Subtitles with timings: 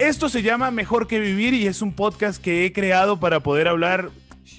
[0.00, 3.68] Esto se llama Mejor que Vivir y es un podcast que he creado para poder
[3.68, 4.10] hablar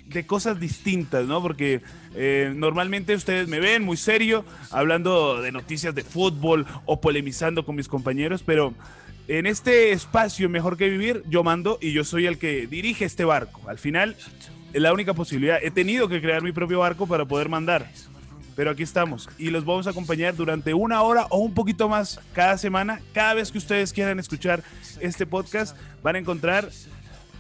[0.05, 1.41] de cosas distintas, ¿no?
[1.41, 1.81] Porque
[2.13, 7.75] eh, normalmente ustedes me ven muy serio, hablando de noticias de fútbol o polemizando con
[7.75, 8.75] mis compañeros, pero
[9.27, 13.25] en este espacio Mejor que Vivir, yo mando y yo soy el que dirige este
[13.25, 13.67] barco.
[13.67, 14.15] Al final,
[14.73, 15.57] es la única posibilidad.
[15.59, 17.89] He tenido que crear mi propio barco para poder mandar.
[18.61, 22.19] Pero aquí estamos y los vamos a acompañar durante una hora o un poquito más
[22.31, 23.01] cada semana.
[23.11, 24.61] Cada vez que ustedes quieran escuchar
[24.99, 26.69] este podcast, van a encontrar,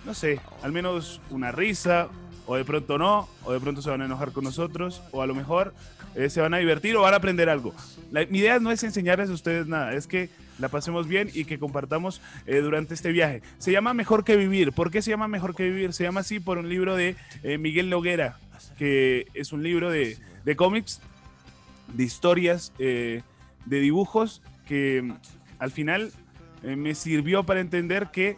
[0.03, 2.09] no sé, al menos una risa,
[2.47, 5.27] o de pronto no, o de pronto se van a enojar con nosotros, o a
[5.27, 5.75] lo mejor
[6.15, 7.75] eh, se van a divertir o van a aprender algo.
[8.11, 11.59] mi idea no es enseñarles a ustedes nada, es que la pasemos bien y que
[11.59, 13.43] compartamos eh, durante este viaje.
[13.59, 14.71] Se llama Mejor que Vivir.
[14.71, 15.93] ¿Por qué se llama Mejor que Vivir?
[15.93, 18.39] Se llama así por un libro de eh, Miguel Noguera,
[18.79, 20.99] que es un libro de, de cómics,
[21.93, 23.23] de historias, de
[23.65, 25.13] dibujos, que mm,
[25.59, 26.11] al final
[26.63, 28.37] me sirvió para entender que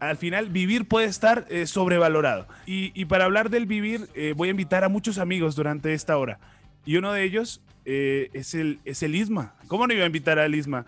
[0.00, 2.46] al final vivir puede estar sobrevalorado.
[2.64, 6.38] Y, para hablar del vivir, voy a invitar a muchos amigos durante esta hora.
[6.86, 9.54] Y uno de ellos eh, es, el, es el Isma.
[9.66, 10.86] ¿Cómo no iba a invitar al Isma?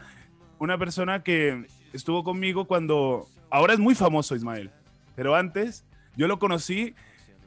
[0.58, 3.26] Una persona que estuvo conmigo cuando...
[3.50, 4.70] Ahora es muy famoso Ismael,
[5.14, 5.84] pero antes
[6.16, 6.94] yo lo conocí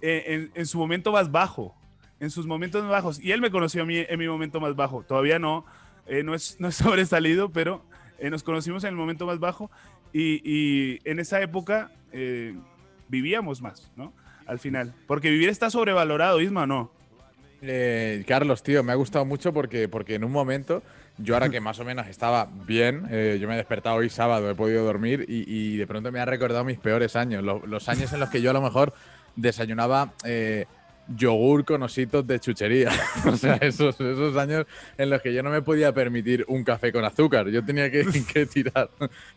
[0.02, 1.75] en, en, su momento más bajo,
[2.19, 3.19] en sus momentos bajos.
[3.19, 5.03] Y él me conoció a mí en mi momento más bajo.
[5.03, 5.66] Todavía no,
[6.08, 7.83] eh, no, es, no es sobresalido, pero
[8.19, 9.69] eh, nos conocimos en el momento más bajo
[10.13, 11.91] y, y en esa época
[13.09, 14.13] vivíamos más, ¿no?
[14.45, 14.93] Al final.
[15.05, 16.91] Porque vivir está sobrevalorado, Isma, ¿no?
[17.61, 20.83] Eh, Carlos, tío, me ha gustado mucho porque, porque en un momento,
[21.17, 24.49] yo ahora que más o menos estaba bien, eh, yo me he despertado hoy sábado,
[24.49, 28.19] he podido dormir y, de pronto me ha recordado mis peores años, los años en
[28.19, 28.93] los que yo a lo mejor
[29.36, 30.66] desayunaba eh,
[31.08, 32.92] yogur con ositos de chuchería.
[33.25, 34.66] o sea, esos, esos años
[34.98, 38.06] en los que yo no me podía permitir un café con azúcar, yo tenía que,
[38.53, 38.89] tirar.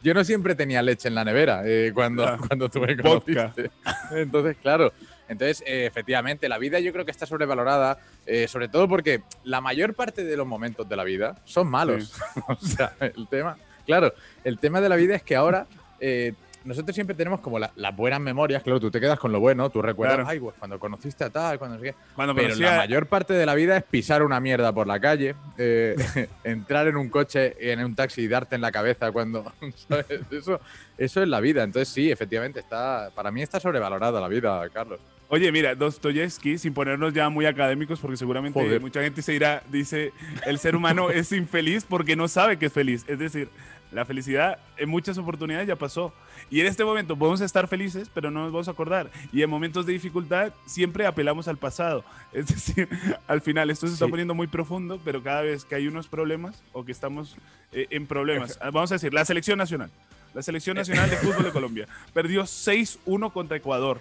[0.03, 1.63] Yo no siempre tenía leche en la nevera
[1.95, 3.71] cuando, cuando tuve conociste.
[4.13, 4.93] Entonces, claro.
[5.29, 7.99] Entonces, efectivamente, la vida yo creo que está sobrevalorada.
[8.31, 12.15] Eh, sobre todo porque la mayor parte de los momentos de la vida son malos.
[12.47, 14.13] o sea, el tema, claro,
[14.45, 15.67] el tema de la vida es que ahora
[15.99, 16.35] eh,
[16.65, 19.81] nosotros siempre tenemos como las buenas memorias, claro, tú te quedas con lo bueno, tú
[19.81, 21.97] recuerdas, ay, pues cuando conociste a tal, cuando no sé qué.
[22.35, 25.97] Pero la mayor parte de la vida es pisar una mierda por la calle, eh,
[26.45, 29.53] entrar en un coche, en un taxi y darte en la cabeza cuando.
[30.31, 30.61] Eso,
[30.97, 31.63] eso es la vida.
[31.63, 35.01] Entonces, sí, efectivamente, está para mí está sobrevalorada la vida, Carlos.
[35.31, 40.13] Oye, mira, Dostoyevsky, sin ponernos ya muy académicos, porque seguramente mucha gente se irá, dice,
[40.47, 43.05] el ser humano es infeliz porque no sabe que es feliz.
[43.07, 43.51] Es decir,
[43.91, 46.13] la felicidad en muchas oportunidades ya pasó.
[46.51, 49.11] Y en este momento podemos estar felices, pero no nos vamos a acordar.
[49.33, 52.05] Y en momentos de dificultad siempre apelamos al pasado.
[52.33, 52.89] Es decir,
[53.27, 56.63] al final esto se está poniendo muy profundo, pero cada vez que hay unos problemas
[56.73, 57.37] o que estamos
[57.73, 59.91] eh, en problemas, vamos a decir, la selección nacional.
[60.35, 64.01] La selección nacional de fútbol de Colombia perdió 6-1 contra Ecuador.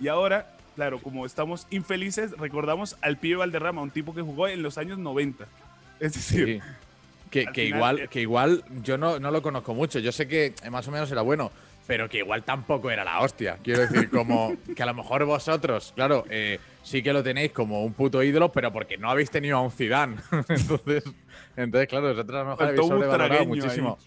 [0.00, 4.62] Y ahora claro, como estamos infelices, recordamos al pibe Valderrama, un tipo que jugó en
[4.62, 5.44] los años 90.
[5.98, 6.62] Es decir,
[7.30, 9.98] que, igual, eh, que igual yo no, no lo conozco mucho.
[9.98, 11.50] Yo sé que más o menos era bueno,
[11.86, 13.58] pero que igual tampoco era la hostia.
[13.62, 17.84] Quiero decir, como que a lo mejor vosotros, claro, eh, sí que lo tenéis como
[17.84, 20.16] un puto ídolo, pero porque no habéis tenido a un Zidane.
[20.48, 21.04] entonces,
[21.56, 23.98] entonces, claro, vosotros a lo mejor habéis sobrevalorado muchísimo.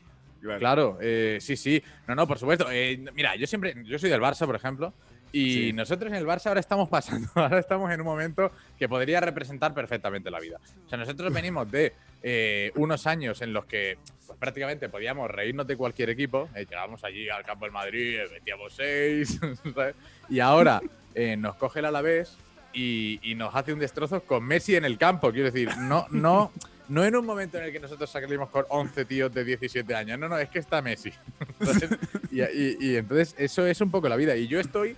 [0.57, 1.83] Claro, eh, sí, sí.
[2.07, 2.67] No, no, por supuesto.
[3.13, 4.93] mira, yo siempre, yo soy del Barça, por ejemplo,
[5.33, 9.19] y nosotros en el Barça ahora estamos pasando, ahora estamos en un momento que podría
[9.21, 10.59] representar perfectamente la vida.
[10.85, 11.93] O sea, nosotros venimos de
[12.23, 16.49] eh, unos años en los que pues, prácticamente podíamos reírnos de cualquier equipo.
[16.55, 19.39] Eh, llegábamos allí al campo del Madrid, metíamos seis,
[20.29, 20.81] y ahora
[21.15, 22.37] eh, nos coge el Alavés
[22.73, 25.31] y, y nos hace un destrozo con Messi en el campo.
[25.31, 26.51] Quiero decir, no, no,
[26.89, 30.19] no en un momento en el que nosotros salimos con 11 tíos de 17 años.
[30.19, 31.11] No, no, es que está Messi.
[32.31, 34.35] y, y entonces eso es un poco la vida.
[34.35, 34.95] Y yo estoy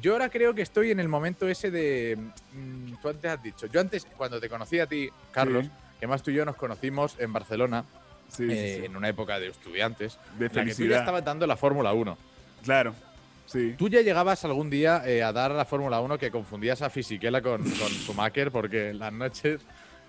[0.00, 2.18] yo ahora creo que estoy en el momento ese de.
[2.52, 3.66] Mm, tú antes has dicho.
[3.66, 5.66] Yo antes, cuando te conocí a ti, Carlos,
[6.00, 7.84] que más tú y yo nos conocimos en Barcelona,
[8.38, 11.92] eh, en una época de estudiantes, de la que tú ya estabas dando la Fórmula
[11.92, 12.16] 1.
[12.64, 12.94] Claro.
[13.46, 13.74] Sí.
[13.78, 17.40] ¿Tú ya llegabas algún día eh, a dar la Fórmula 1 que confundías a Fisichella
[17.40, 18.50] con, con Schumacher?
[18.50, 19.60] Porque las noches.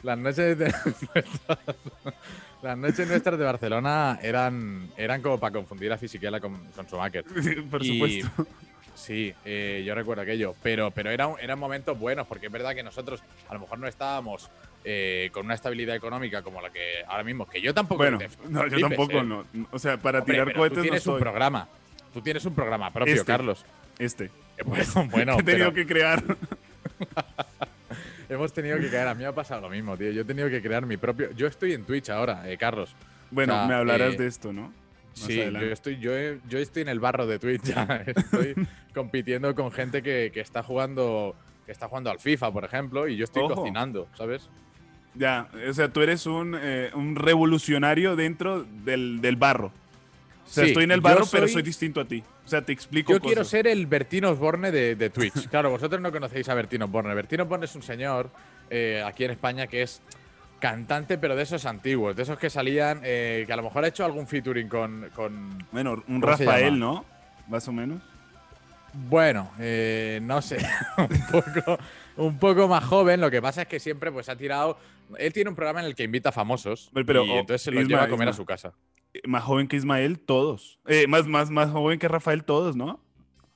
[0.04, 0.74] Las noches de.
[2.62, 7.24] las noches nuestras de Barcelona eran, eran como para confundir a Fisichella con, con Schumacher.
[7.70, 8.48] Por supuesto.
[8.98, 12.82] Sí, eh, yo recuerdo aquello, pero, pero eran, eran momentos buenos, porque es verdad que
[12.82, 14.50] nosotros a lo mejor no estábamos
[14.84, 18.04] eh, con una estabilidad económica como la que ahora mismo, que yo tampoco.
[18.04, 18.20] Bueno,
[18.50, 19.24] no, yo tampoco, ¿eh?
[19.24, 19.46] no.
[19.72, 20.78] O sea, para tirar cohetes.
[20.78, 21.68] Tú tienes un programa,
[22.14, 23.66] tú tienes un programa propio, este, Carlos.
[24.00, 24.32] Este.
[24.66, 26.24] Bueno, bueno he tenido que crear.
[28.28, 29.08] Hemos tenido que caer.
[29.08, 30.10] A mí me ha pasado lo mismo, tío.
[30.10, 31.32] Yo he tenido que crear mi propio.
[31.34, 32.96] Yo estoy en Twitch ahora, Carlos.
[33.30, 34.74] Bueno, me hablarás de esto, ¿no?
[35.14, 36.12] Sí, yo estoy, yo,
[36.48, 38.04] yo estoy en el barro de Twitch ya.
[38.06, 38.56] Estoy
[38.96, 41.36] compitiendo con gente que, que, está jugando
[41.68, 44.50] que está jugando al FIFA, por ejemplo, y yo estoy cocinando, ¿sabes?
[45.18, 49.68] Ya, o sea, tú eres un, eh, un revolucionario dentro del, del, barro.
[50.46, 52.24] O sea, estoy en el barro, pero soy distinto a ti.
[52.46, 53.12] O sea, te explico.
[53.12, 55.48] Yo quiero ser el Bertino Osborne de, de Twitch.
[55.50, 57.14] claro, vosotros no conocéis a Bertino Osborne.
[57.14, 58.30] Bertino Osborne es un señor
[58.70, 60.02] eh, aquí en España que es
[60.60, 63.88] cantante, pero de esos antiguos, de esos que salían, eh, que a lo mejor ha
[63.88, 65.10] hecho algún featuring con.
[65.14, 67.06] con bueno, un Rafael, ¿no?
[67.48, 68.02] Más o menos.
[68.94, 70.58] Bueno, eh, no sé,
[70.98, 71.78] un poco,
[72.16, 73.22] un poco más joven.
[73.22, 74.78] Lo que pasa es que siempre pues ha tirado.
[75.18, 77.88] Él tiene un programa en el que invita a famosos, pero, y entonces se los
[77.88, 78.74] lleva a comer a su casa.
[79.14, 80.80] Eh, más joven que Ismael, todos.
[80.88, 83.04] Eh, más, más, más joven que Rafael, todos, ¿no?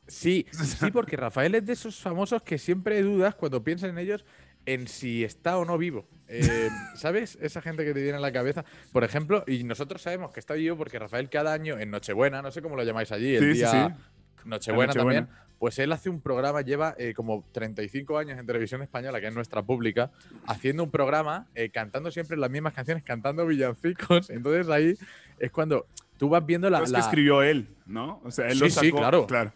[0.07, 4.25] Sí, sí, porque Rafael es de esos famosos que siempre dudas cuando piensas en ellos
[4.65, 6.07] en si está o no vivo.
[6.95, 7.37] ¿Sabes?
[7.41, 8.63] Esa gente que te viene a la cabeza.
[8.91, 12.51] Por ejemplo, y nosotros sabemos que está vivo porque Rafael cada año en Nochebuena, no
[12.51, 13.97] sé cómo lo llamáis allí, el día
[14.45, 15.27] Nochebuena, también.
[15.61, 19.35] Pues él hace un programa, lleva eh, como 35 años en televisión española, que es
[19.35, 20.09] nuestra pública,
[20.47, 24.31] haciendo un programa, eh, cantando siempre las mismas canciones, cantando villancicos.
[24.31, 24.95] Entonces ahí
[25.37, 25.85] es cuando
[26.17, 26.83] tú vas viendo la.
[26.83, 28.21] que escribió él, ¿no?
[28.23, 28.85] O sea, él lo sacó.
[28.87, 29.27] Sí, claro.
[29.27, 29.53] claro.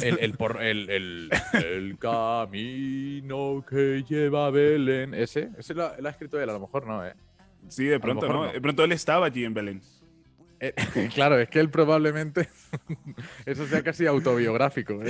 [0.00, 0.88] El, el, por, el,
[1.52, 5.12] el, camino que lleva Belén.
[5.12, 7.12] Ese, ese lo, ha escrito él, a lo mejor no, ¿eh?
[7.68, 8.50] Sí, de pronto no.
[8.50, 9.82] De pronto él estaba allí en Belén.
[10.66, 10.74] Eh,
[11.14, 12.48] claro, es que él probablemente
[13.46, 14.98] eso sea casi autobiográfico.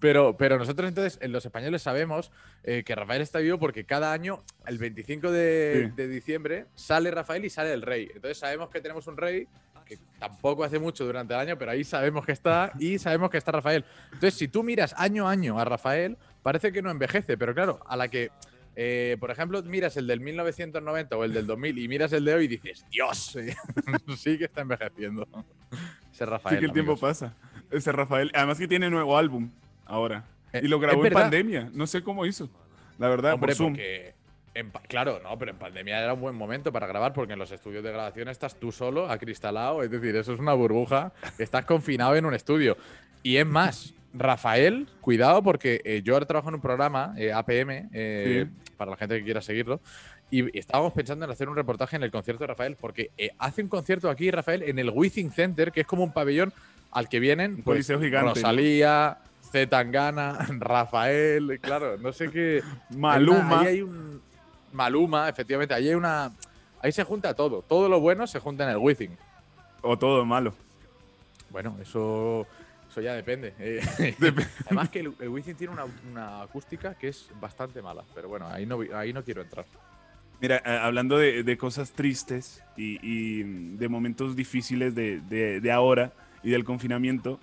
[0.00, 2.30] pero, pero nosotros entonces, en los españoles sabemos
[2.64, 7.50] eh, que Rafael está vivo porque cada año, el 25 de, diciembre, sale Rafael y
[7.50, 8.08] sale el rey.
[8.14, 9.46] Entonces sabemos que tenemos un rey
[9.84, 13.38] que tampoco hace mucho durante el año, pero ahí sabemos que está y sabemos que
[13.38, 13.86] está Rafael.
[14.12, 17.80] Entonces, si tú miras año a año a Rafael, parece que no envejece, pero claro,
[17.86, 18.30] a la que
[18.80, 22.34] eh, por ejemplo, miras el del 1990 o el del 2000 y miras el de
[22.34, 23.36] hoy y dices, Dios,
[24.16, 25.26] sí que está envejeciendo.
[26.12, 26.54] Ese Rafael.
[26.54, 27.34] Sí que el tiempo pasa.
[27.72, 29.50] Ese Rafael, además que tiene nuevo álbum
[29.84, 30.24] ahora.
[30.52, 31.70] Eh, y lo grabó en pandemia.
[31.74, 32.48] No sé cómo hizo.
[32.98, 34.14] La verdad, Hombre, por Porque
[34.86, 37.82] claro, no, pero en pandemia era un buen momento para grabar porque en los estudios
[37.82, 42.26] de grabación estás tú solo, acristalado, es decir, eso es una burbuja, estás confinado en
[42.26, 42.76] un estudio.
[43.24, 48.46] Y es más, Rafael, cuidado porque eh, yo ahora trabajo en un programa, APM, eh,
[48.76, 49.80] para la gente que quiera seguirlo.
[50.30, 53.62] Y, estábamos pensando en hacer un reportaje en el concierto de Rafael, porque eh, hace
[53.62, 56.52] un concierto aquí, Rafael, en el Withing Center, que es como un pabellón
[56.90, 59.18] al que vienen pues, gigante, Rosalía,
[59.50, 62.62] Zetangana, Rafael, claro, no sé qué.
[62.90, 63.60] Maluma.
[63.60, 64.20] ahí hay un.
[64.72, 66.32] Maluma, efectivamente, ahí hay una.
[66.82, 67.62] Ahí se junta todo.
[67.62, 69.16] Todo lo bueno se junta en el Withing.
[69.82, 70.52] O todo malo.
[71.50, 72.46] Bueno, eso
[72.98, 73.54] eso ya depende.
[73.58, 73.80] Eh,
[74.66, 75.74] además que el, el tiene
[76.12, 79.66] una, acústica que es bastante mala, pero bueno, ahí no, ahí no quiero entrar.
[80.40, 86.12] Mira, eh, hablando de, cosas tristes y, de momentos difíciles de, ahora
[86.42, 87.40] y del confinamiento,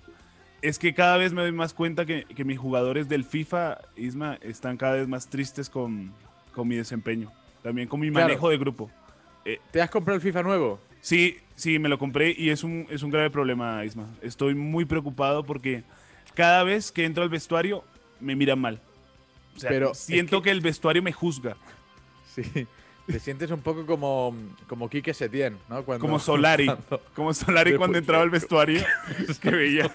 [0.62, 4.76] es que cada vez me doy más cuenta que, mis jugadores del FIFA, Isma, están
[4.76, 6.12] cada vez más tristes con,
[6.64, 7.30] mi desempeño,
[7.62, 8.90] también con mi manejo de grupo.
[9.44, 10.80] Eh, ¿Te has comprado el FIFA nuevo?
[11.02, 14.06] Sí, sí, me lo compré y es un, es un grave problema, Isma.
[14.22, 15.82] Estoy muy preocupado porque
[16.34, 17.82] cada vez que entro al vestuario
[18.20, 18.80] me miran mal.
[19.56, 20.50] O sea, Pero siento que...
[20.50, 21.56] el vestuario me juzga.
[22.34, 22.66] Sí.
[23.06, 24.34] Te sientes un poco como,
[24.66, 25.84] como Quique Setién, ¿no?
[25.98, 26.70] como Solari.
[27.14, 28.84] Como Solari cuando entraba al vestuario,
[29.40, 29.90] que veía,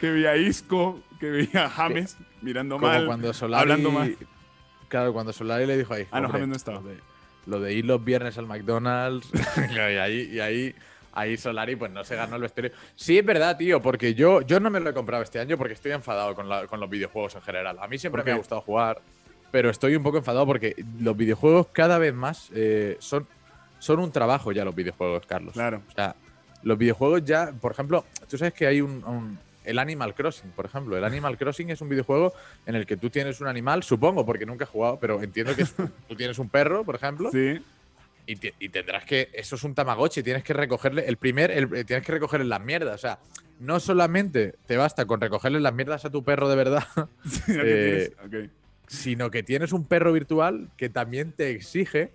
[0.00, 4.16] que veía a Isco, que veía a James mirando mal, cuando Solari, hablando mal.
[4.88, 6.06] Claro, cuando Solari le dijo ahí.
[6.10, 6.80] Ah, no, James no estaba
[7.48, 9.28] lo de ir los viernes al McDonald's
[9.74, 10.74] y ahí, y ahí,
[11.12, 12.72] ahí Solari pues no se ganó el vestuario.
[12.94, 15.74] Sí, es verdad, tío, porque yo, yo no me lo he comprado este año porque
[15.74, 17.78] estoy enfadado con, los videojuegos en general.
[17.80, 19.00] A mí siempre me ha gustado jugar,
[19.50, 23.26] pero estoy un poco enfadado porque los videojuegos cada vez más eh, son,
[23.78, 25.54] son un trabajo ya los videojuegos, Carlos.
[25.54, 25.82] Claro.
[25.88, 26.14] O sea,
[26.62, 30.96] los videojuegos ya, por ejemplo, tú sabes que hay un el Animal Crossing, por ejemplo.
[30.96, 32.32] El Animal Crossing es un videojuego
[32.66, 35.64] en el que tú tienes un animal, supongo, porque nunca he jugado, pero entiendo que
[36.08, 37.30] tú tienes un perro, por ejemplo.
[37.30, 37.60] Sí.
[38.26, 39.30] Y, tendrás que.
[39.32, 41.06] Eso es un Tamagotchi, tienes que recogerle.
[41.06, 41.50] El primer.
[41.50, 42.94] Eh, tienes que recogerle las mierdas.
[42.94, 43.18] O sea,
[43.58, 46.86] no solamente te basta con recogerle las mierdas a tu perro de verdad.
[47.48, 48.10] Eh,
[48.86, 52.10] sino que tienes un perro virtual que también te exige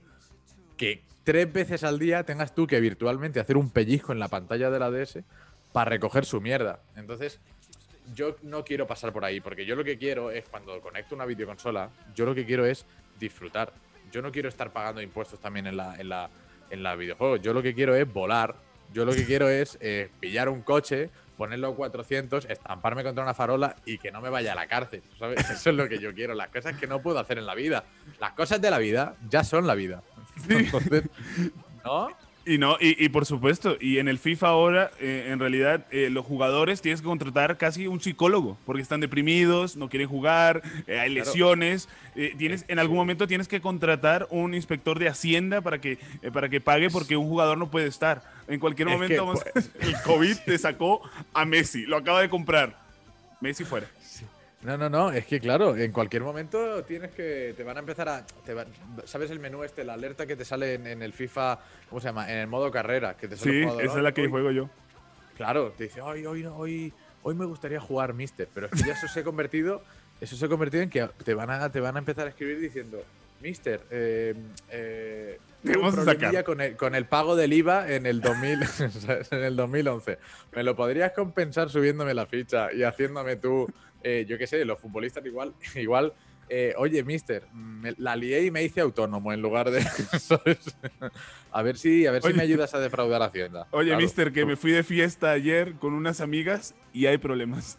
[0.77, 4.69] que tres veces al día tengas tú que virtualmente hacer un pellizco en la pantalla
[4.69, 5.19] de la DS
[5.73, 6.79] para recoger su mierda.
[6.95, 7.39] Entonces,
[8.13, 11.25] yo no quiero pasar por ahí, porque yo lo que quiero es, cuando conecto una
[11.25, 12.85] videoconsola, yo lo que quiero es
[13.19, 13.73] disfrutar.
[14.11, 16.29] Yo no quiero estar pagando impuestos también en la, en la,
[16.69, 17.37] en la videojuego.
[17.37, 18.55] Yo lo que quiero es volar.
[18.93, 23.33] Yo lo que quiero es eh, pillar un coche, ponerlo a 400, estamparme contra una
[23.33, 25.01] farola y que no me vaya a la cárcel.
[25.37, 26.35] Eso es lo que yo quiero.
[26.35, 27.85] Las cosas que no puedo hacer en la vida.
[28.19, 30.03] Las cosas de la vida ya son la vida.
[31.83, 32.09] ¿No?
[32.45, 36.25] Y no, y, por supuesto, y en el FIFA ahora, eh, en realidad, eh, los
[36.25, 41.09] jugadores tienes que contratar casi un psicólogo, porque están deprimidos, no quieren jugar, eh, hay
[41.09, 41.87] lesiones.
[42.37, 45.97] tienes, en algún momento tienes que contratar un inspector de Hacienda para que,
[46.33, 48.23] para que pague porque un jugador no puede estar.
[48.49, 51.01] En cualquier momento, pues, el COVID te sacó
[51.33, 52.77] a Messi, lo acaba de comprar.
[53.39, 53.87] Messi fuera.
[54.63, 57.53] No, no, no, es que claro, en cualquier momento tienes que.
[57.55, 58.25] Te van a empezar a.
[59.03, 62.31] ¿Sabes el menú este, la alerta que te sale en, el FIFA, ¿cómo se llama?
[62.31, 64.69] En el modo carrera, que te Sí, esa es la que juego yo.
[65.35, 66.93] Claro, te dice, hoy, hoy, hoy,
[67.23, 69.83] hoy me gustaría jugar Mister, pero es que ya eso se ha convertido.
[70.21, 72.59] Eso se ha convertido en que te van a, te van a empezar a escribir
[72.59, 73.03] diciendo,
[73.41, 74.33] Mister, eh,
[74.69, 75.39] eh,
[76.45, 78.59] con el, con el pago del IVA en el, 2000,
[79.31, 80.17] en el 2011.
[80.55, 83.67] ¿Me lo podrías compensar subiéndome la ficha y haciéndome tú
[84.03, 86.13] eh, yo qué sé, los futbolistas igual, igual
[86.49, 87.47] eh, oye, mister,
[87.97, 89.79] la lié y me hice autónomo en lugar de.
[91.51, 93.67] a ver si, a ver si me ayudas a defraudar Hacienda.
[93.71, 97.77] Oye, mister, que me fui de fiesta ayer con unas amigas y hay problemas.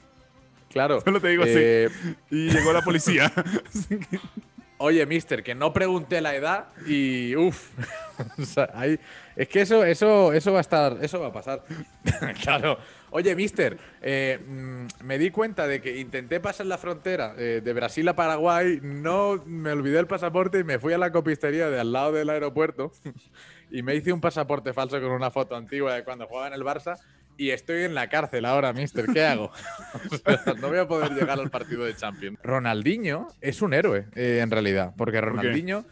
[0.71, 1.01] Claro.
[1.03, 1.53] Solo te digo así.
[1.55, 1.89] Eh,
[2.31, 3.33] y llegó la policía.
[4.79, 7.71] Oye, mister, que no pregunté la edad y uff.
[9.37, 11.65] es que eso, eso, eso va a estar, eso va a pasar.
[12.43, 12.79] claro.
[13.11, 17.73] Oye, mister, eh, mm, me di cuenta de que intenté pasar la frontera eh, de
[17.73, 21.79] Brasil a Paraguay, no me olvidé el pasaporte y me fui a la copistería de
[21.79, 22.91] al lado del aeropuerto
[23.71, 26.63] y me hice un pasaporte falso con una foto antigua de cuando jugaba en el
[26.63, 26.97] Barça
[27.37, 29.07] y estoy en la cárcel ahora, mister.
[29.13, 29.51] ¿Qué hago?
[30.61, 32.39] no voy a poder llegar al partido de Champions.
[32.43, 34.95] Ronaldinho es un héroe, eh, en realidad.
[34.97, 35.85] Porque Ronaldinho.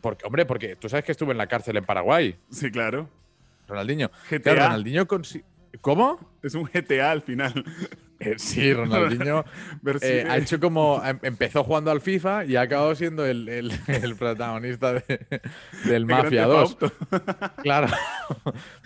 [0.00, 2.36] porque, hombre, porque tú sabes que estuve en la cárcel en Paraguay.
[2.50, 3.08] Sí, claro.
[3.66, 4.10] Ronaldinho.
[4.30, 4.54] GTA.
[4.54, 5.06] Ronaldinho
[5.80, 6.18] ¿Cómo?
[6.42, 7.64] Es un GTA al final.
[8.20, 9.44] Eh, sí, Ronaldinho
[10.00, 11.02] eh, ha hecho como.
[11.04, 13.72] Em, empezó jugando al FIFA y ha acabado siendo el,
[14.18, 15.02] protagonista
[15.84, 16.76] del Mafia 2.
[17.62, 17.88] claro.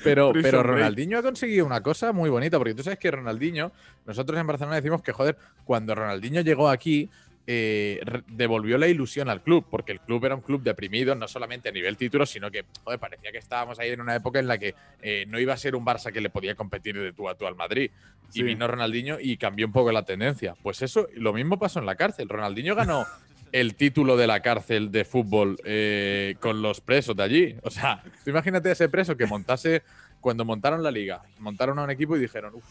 [0.02, 3.72] Pero, pero Ronaldinho ha conseguido una cosa muy bonita, porque tú sabes que Ronaldinho,
[4.06, 7.10] nosotros en Barcelona decimos que, joder, cuando Ronaldinho llegó aquí,
[7.50, 11.70] eh, devolvió la ilusión al club, porque el club era un club deprimido, no solamente
[11.70, 14.58] a nivel título, sino que joder, parecía que estábamos ahí en una época en la
[14.58, 17.36] que eh, no iba a ser un Barça que le podía competir de tú a
[17.36, 17.90] tú al Madrid.
[18.34, 20.56] Y vino Ronaldinho y cambió un poco la tendencia.
[20.62, 22.28] Pues eso, lo mismo pasó en la cárcel.
[22.28, 23.06] Ronaldinho ganó
[23.52, 27.56] el título de la cárcel de fútbol eh, con los presos de allí.
[27.62, 29.84] O sea, imagínate a ese preso que montase,
[30.20, 32.64] cuando montaron la liga, montaron a un equipo y dijeron, uff,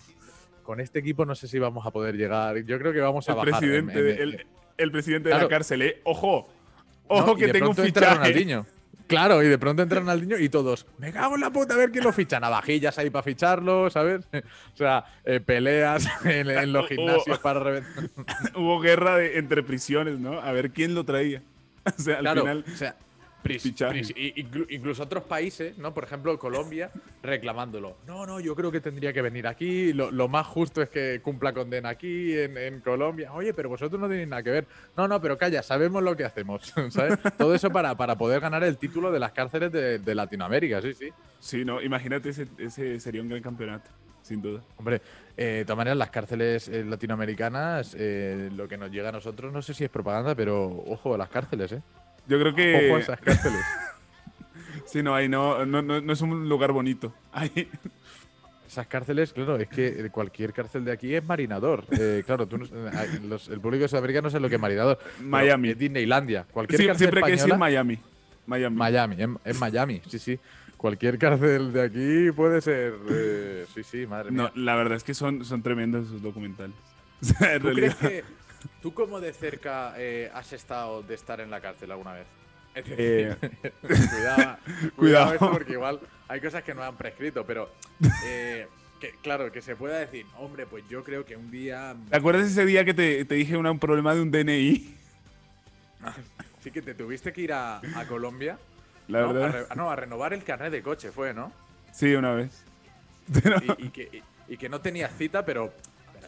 [0.67, 2.57] con este equipo no sé si vamos a poder llegar.
[2.65, 3.59] Yo creo que vamos a el bajar.
[3.61, 4.45] Presidente,
[4.77, 6.01] el presidente de la cárcel, ¿eh?
[6.03, 6.45] Ojo,
[7.07, 8.65] ojo que tengo un fichaje.
[9.07, 11.91] Claro, y de pronto entra Ronaldinho y todos, me cago en la puta, a ver
[11.91, 12.41] quién lo ficha.
[12.41, 14.27] Navajillas ahí para ficharlo, ¿sabes?
[14.73, 18.09] O sea, eh, peleas en, los gimnasios para reventar.
[18.53, 20.41] Hubo guerra entre prisiones, ¿no?
[20.41, 21.41] A ver quién lo traía.
[21.85, 22.65] O sea, al final.
[22.67, 22.97] O sea,
[24.69, 25.93] incluso otros países, ¿no?
[25.93, 27.97] Por ejemplo, Colombia, reclamándolo.
[28.05, 29.93] No, no, yo creo que tendría que venir aquí.
[29.93, 33.33] Lo, más justo es que cumpla condena aquí, en, Colombia.
[33.33, 34.67] Oye, pero vosotros no tenéis nada que ver.
[34.95, 36.73] No, no, pero calla, sabemos lo que hacemos.
[36.89, 37.17] ¿sabes?
[37.37, 41.09] Todo eso para, para poder ganar el título de las cárceles de, Latinoamérica, sí, sí.
[41.39, 43.89] Sí, no, imagínate, ese, sería un gran campeonato
[44.23, 44.61] sin duda.
[44.75, 45.01] Hombre,
[45.37, 49.53] eh, de todas maneras, las cárceles eh, latinoamericanas, eh, lo que nos llega a nosotros,
[49.53, 51.81] no sé si es propaganda, pero ojo, las cárceles, ¿eh?
[52.27, 53.05] Yo creo que.
[53.23, 53.61] Cárceles.
[54.85, 57.13] sí, no, ahí no, no, no, es un lugar bonito.
[57.31, 57.69] Ahí.
[58.67, 61.85] Esas cárceles, claro, es que cualquier cárcel de aquí es marinador.
[61.97, 64.99] Eh, claro, tú el público de Sudamérica no sé lo que es marinador.
[65.21, 65.69] Miami.
[65.69, 66.45] Es Disneylandia.
[66.51, 67.97] Cualquier cárcel siempre que decir Miami.
[68.45, 68.75] Miami.
[68.75, 70.39] Miami, es, Miami, sí, sí.
[70.77, 72.93] Cualquier cárcel de aquí puede ser.
[73.09, 74.51] Eh, sí, sí, madre mía.
[74.53, 76.75] No, la verdad es que son, son tremendos esos documentales.
[77.61, 78.23] ¿Tú crees que
[78.81, 82.27] ¿Tú cómo de cerca eh, has estado de estar en la cárcel alguna vez?
[82.75, 83.35] Eh,
[83.81, 84.57] cuidado,
[84.95, 87.71] cuidado, porque igual hay cosas que no han prescrito, pero
[88.25, 88.67] eh,
[89.21, 91.95] claro, que se pueda decir, hombre, pues yo creo que un día...
[92.09, 94.95] ¿Te acuerdas ese día que te, dije un problema de un DNI?
[96.59, 98.59] sí, que te tuviste que ir a, Colombia.
[99.07, 99.67] La verdad.
[99.69, 101.51] A no, a renovar el carnet de coche fue, ¿no?
[101.91, 102.63] Sí, una vez.
[103.77, 105.73] y, que, y que no tenías cita, pero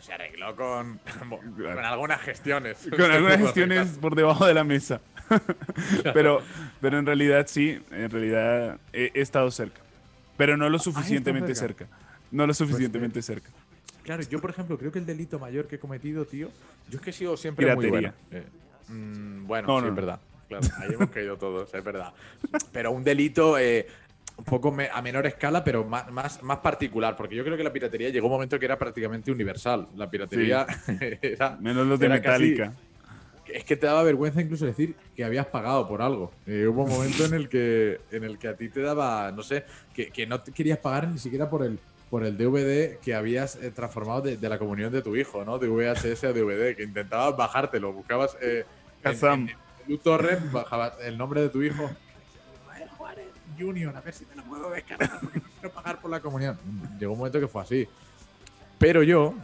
[0.02, 2.88] se arregló con, con algunas gestiones.
[2.90, 5.02] Con algunas gestiones por debajo de la mesa.
[6.14, 6.42] pero,
[6.82, 9.82] pero en realidad sí, en realidad he, estado cerca.
[10.38, 11.88] Pero no lo ah, suficientemente cerca.
[12.32, 13.50] No lo pues, suficientemente eh, cerca.
[14.04, 16.50] Claro, yo por ejemplo creo que el delito mayor que he cometido, tío,
[16.90, 18.14] yo es que he sido siempre muy bueno.
[18.32, 18.44] Eh,
[18.88, 20.20] mm, bueno, sí, es verdad.
[20.50, 22.12] Claro, ahí hemos caído todos, es verdad.
[22.72, 23.86] Pero un delito, eh,
[24.40, 27.74] un poco a menor escala, pero más, más, más, particular, porque yo creo que la
[27.74, 29.90] piratería llegó un momento que era prácticamente universal.
[29.98, 30.66] La piratería
[31.22, 31.58] era.
[31.60, 32.74] Menos los de Metallica.
[33.46, 36.32] es que te daba vergüenza incluso decir que habías pagado por algo.
[36.48, 39.44] Eh, hubo un momento en el que en el que a ti te daba, no
[39.44, 41.78] sé, que, que no te querías pagar ni siquiera por el
[42.10, 45.60] por el DVD que habías eh, transformado de, la comunión de tu hijo, ¿no?
[45.60, 48.66] De VHS a DVD, que intentabas bajártelo, buscabas eh,
[49.04, 49.50] en,
[49.88, 51.90] en, torrent, bajabas el nombre de tu hijo.
[53.58, 56.58] Junior, a ver si me lo puedo descargar porque no quiero pagar por la comunión.
[57.00, 57.88] Llegó un momento que fue así.
[58.78, 59.36] Pero yo,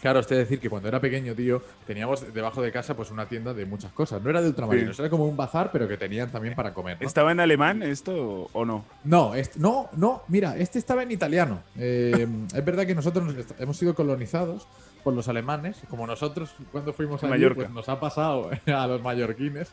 [0.00, 3.54] Claro, es decir que cuando era pequeño, tío, teníamos debajo de casa pues una tienda
[3.54, 4.22] de muchas cosas.
[4.22, 6.98] No era de ultramarinos, era como un bazar, pero que tenían también para comer.
[7.00, 8.84] ¿Estaba en alemán esto o no?
[9.04, 11.60] No, no, no, mira, este estaba en italiano.
[11.76, 14.68] Eh, es verdad que nosotros hemos sido colonizados
[15.06, 19.00] por los alemanes, como nosotros cuando fuimos a Mallorca, pues nos ha pasado a los
[19.00, 19.70] mallorquines,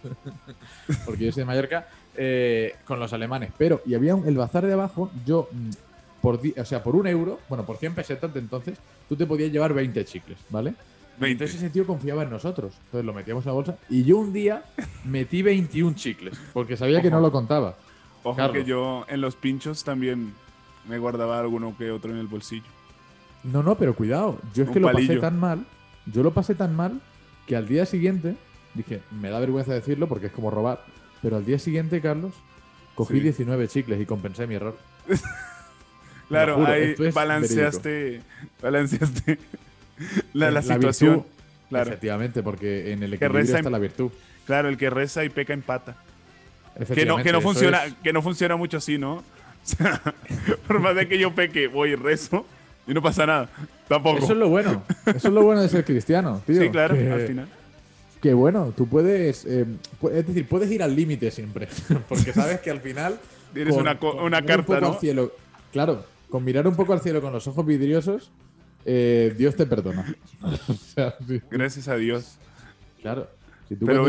[1.06, 3.52] porque yo soy de Mallorca, eh, con los alemanes.
[3.58, 5.70] Pero, y había el bazar de abajo, yo mm,
[6.22, 8.78] por, o sea, por un euro, bueno, por 100 pesetas de entonces,
[9.10, 10.76] tú te podías llevar 20 chicles, ¿vale?
[11.18, 11.32] 20.
[11.32, 12.76] Entonces ese tío confiaba en nosotros.
[12.86, 14.64] Entonces lo metíamos en la bolsa y yo un día
[15.04, 17.76] metí 21 chicles porque sabía que no lo contaba.
[18.22, 20.36] Ojo que yo en los pinchos también
[20.88, 22.70] me guardaba alguno que otro en el bolsillo.
[23.44, 24.40] No, no, pero cuidado.
[24.54, 25.66] Yo es que lo pasé tan mal,
[26.06, 27.02] yo lo pasé tan mal
[27.48, 28.36] que al día siguiente
[28.74, 30.84] dije, me da vergüenza decirlo porque es como robar,
[31.22, 32.34] pero al día siguiente, Carlos,
[32.96, 34.78] cogí 19 chicles y compensé mi error.
[36.30, 38.22] Claro, ahí balanceaste,
[38.60, 39.38] balanceaste
[40.34, 41.26] la, situación.
[41.70, 41.90] claro.
[41.90, 44.12] Efectivamente, porque en el equilibrio está la virtud.
[44.46, 45.96] Claro, el que reza y peca empata.
[46.96, 49.24] Que no, que no funciona, que no funciona mucho así, ¿no?
[50.68, 52.48] por más de que yo peque, voy y rezo
[52.88, 53.50] y no pasa nada.
[53.88, 54.20] Tampoco.
[54.20, 54.84] Eso es lo bueno.
[55.06, 56.62] Eso es lo bueno de ser cristiano, tío.
[56.62, 57.48] Sí, claro, al final.
[58.22, 59.46] Que bueno, tú puedes.
[59.46, 59.66] Eh,
[60.14, 61.68] es decir, puedes ir al límite siempre.
[62.10, 63.20] Porque sabes que al final.
[63.54, 64.96] Tienes una, una carta, ¿no?
[64.96, 65.32] cielo,
[65.72, 68.32] claro, con mirar un poco al cielo con los ojos vidriosos,
[68.84, 70.16] eh, Dios te perdona.
[71.52, 72.38] Gracias a Dios.
[73.00, 73.28] Claro.
[73.70, 74.08] Si tú Pero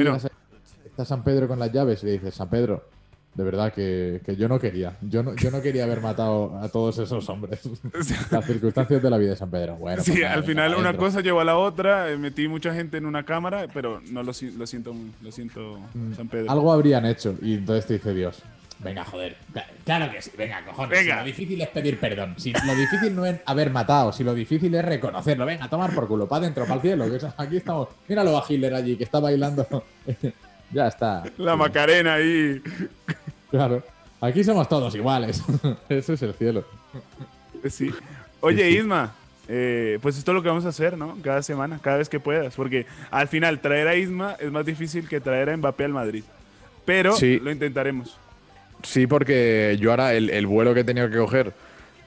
[0.95, 2.85] está San Pedro con las llaves y le dices, San Pedro,
[3.35, 4.97] de verdad que, yo no quería.
[5.03, 7.61] Yo no, yo no quería haber matado a todos esos hombres.
[8.31, 9.77] Las circunstancias de la vida de San Pedro.
[9.77, 12.11] Bueno, sí, pues al final una cosa llevó a la otra.
[12.11, 16.15] Eh, metí mucha gente en una cámara, pero no lo, lo siento, lo siento, mm,
[16.15, 16.51] San Pedro.
[16.51, 18.43] Algo habrían hecho y entonces te dice Dios.
[18.79, 19.37] Venga, joder.
[19.85, 20.91] Claro que sí, venga, cojones.
[20.91, 21.21] Venga.
[21.21, 22.35] lo difícil es pedir perdón.
[22.37, 25.47] Si lo difícil no es haber matado, si lo difícil es reconocerlo.
[25.47, 27.07] Venga, tomar por culo, para adentro, para el cielo.
[27.37, 27.89] aquí estamos.
[28.09, 29.67] Míralo a Hitler allí, que está bailando.
[30.73, 31.23] ya está.
[31.39, 32.61] La Macarena ahí.
[33.55, 33.85] Claro.
[34.21, 35.41] Aquí somos todos iguales.
[35.89, 36.65] Eso es el cielo.
[37.71, 37.89] Sí.
[38.41, 39.15] Oye, Isma,
[39.47, 41.17] eh, pues esto es lo que vamos a hacer, ¿no?
[41.23, 42.57] Cada semana, cada vez que puedas.
[42.57, 46.25] Porque al final, traer a Isma es más difícil que traer a Mbappé al Madrid.
[46.85, 48.19] Pero lo intentaremos.
[48.83, 51.53] Sí, porque yo ahora el, vuelo que he tenido que coger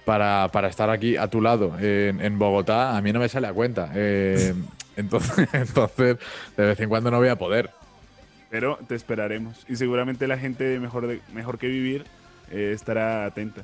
[0.04, 3.90] para, estar aquí a tu lado en, Bogotá, a mí no me sale a cuenta.
[3.96, 4.54] Eh,
[4.98, 6.18] entonces, entonces,
[6.58, 7.72] de vez en cuando no voy a poder.
[8.50, 9.66] Pero te esperaremos.
[9.68, 12.06] Y seguramente la gente de Mejor, de, mejor que Vivir
[12.52, 13.62] eh, estará atenta.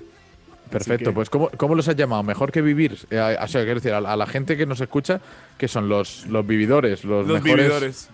[0.69, 2.23] Perfecto, pues ¿cómo, ¿cómo, los has llamado?
[2.23, 2.97] ¿Mejor que vivir?
[3.11, 5.21] Eh, o sea, quiero decir, a, la gente que nos escucha,
[5.57, 8.09] que son los, los vividores, los, los vividores.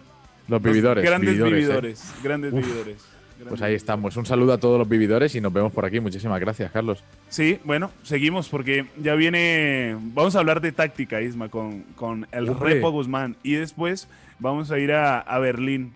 [0.50, 1.06] Los vividores.
[1.06, 3.06] grandes vividores, grandes vividores.
[3.48, 4.18] Pues ahí estamos.
[4.18, 6.00] Un saludo a todos los vividores y nos vemos por aquí.
[6.00, 7.04] Muchísimas gracias, Carlos.
[7.30, 9.96] Sí, bueno, seguimos porque ya viene.
[9.98, 13.38] Vamos a hablar de táctica, Isma, con, con el Repo Guzmán.
[13.44, 15.94] Y después vamos a ir a, Berlín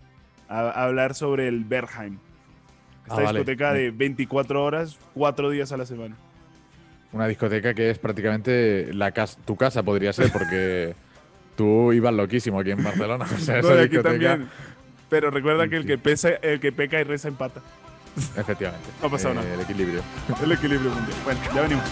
[0.53, 2.17] a, hablar sobre el Bergheim.
[3.03, 6.15] Esta ah, discoteca de 24 horas, 4 días a la semana.
[7.11, 10.95] Una discoteca que es prácticamente la casa, tu casa, podría ser, porque
[11.55, 13.25] tú ibas loquísimo aquí en Barcelona.
[13.25, 14.39] O sea, esa discoteca.
[15.09, 17.61] Pero recuerda que el que, pesa, el que peca y reza empata.
[18.37, 18.87] Efectivamente.
[19.01, 19.53] No ha pasado eh, nada.
[19.53, 20.01] El equilibrio.
[20.43, 21.17] El equilibrio mundial.
[21.23, 21.85] Bueno, ya venimos.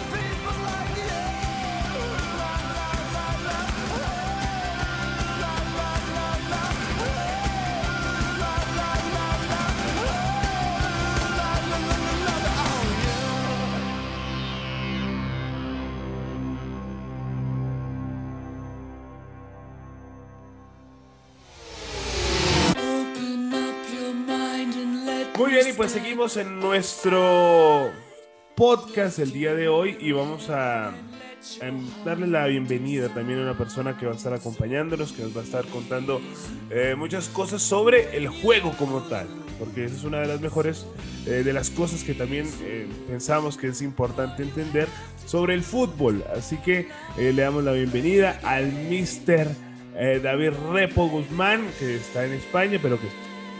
[25.92, 27.92] Seguimos en nuestro
[28.56, 30.94] podcast el día de hoy y vamos a,
[32.06, 35.42] darle la bienvenida también a una persona que va a estar acompañándonos, que nos va
[35.42, 36.22] a estar contando
[36.70, 39.28] eh, muchas cosas sobre el juego como tal,
[39.60, 40.86] porque esa es una de las mejores
[41.26, 44.88] eh, de las cosas que también eh, pensamos que es importante entender
[45.26, 46.24] sobre el fútbol.
[46.34, 49.50] Así que le damos la bienvenida al Mister
[49.94, 53.08] David Repo Guzmán, que está en España, pero que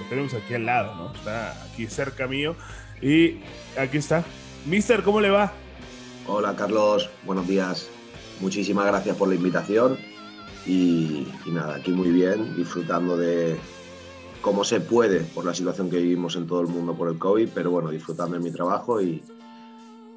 [0.10, 1.14] tenemos aquí al lado, ¿no?
[1.14, 2.56] Está aquí cerca mío.
[3.02, 3.40] Y
[3.78, 4.24] aquí está.
[4.66, 5.52] Mister, ¿cómo le va?
[6.28, 7.90] Hola Carlos, buenos días.
[8.40, 9.98] Muchísimas gracias por la invitación.
[10.66, 13.58] Y, nada, aquí muy bien, disfrutando de,
[14.42, 17.50] como se puede por la situación que vivimos en todo el mundo por el COVID,
[17.54, 19.24] pero bueno, disfrutando de mi trabajo y,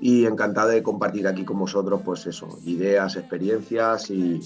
[0.01, 4.41] y encantado de compartir aquí con vosotros, pues eso, ideas, experiencias y,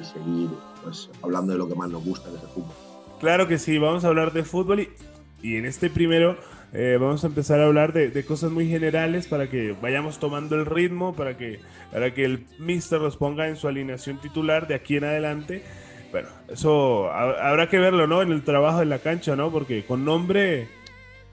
[0.00, 0.48] seguir
[0.82, 2.89] pues, hablando de lo que más nos gusta, que es el fútbol.
[3.20, 4.88] Claro que sí, vamos a hablar de fútbol y,
[5.42, 6.36] y en este primero
[6.72, 10.66] eh, vamos a empezar a hablar de, cosas muy generales para que vayamos tomando el
[10.66, 14.96] ritmo, para que, para que el mister los ponga en su alineación titular de aquí
[14.96, 15.64] en adelante.
[16.12, 18.22] Bueno, eso habrá que verlo, ¿no?
[18.22, 19.50] En el trabajo en la cancha, ¿no?
[19.50, 20.68] Porque con nombre,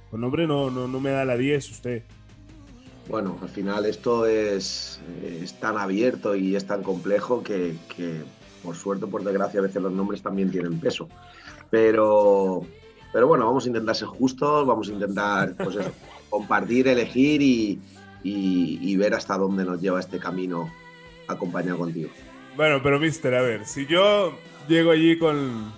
[0.10, 2.04] con nombre no, no, no me da la 10 usted.
[3.08, 8.22] Bueno, al final esto es, es tan abierto y es tan complejo que, que,
[8.64, 11.08] por suerte o por desgracia, a veces los nombres también tienen peso.
[11.70, 12.66] Pero,
[13.12, 15.78] pero bueno, vamos a intentar ser justos, vamos a intentar pues
[16.30, 17.80] compartir, elegir y,
[18.24, 20.72] y, ver hasta dónde nos lleva este camino
[21.28, 22.10] acompañado contigo.
[22.56, 24.34] Bueno, pero mister, a ver, si yo
[24.68, 25.72] llego allí con,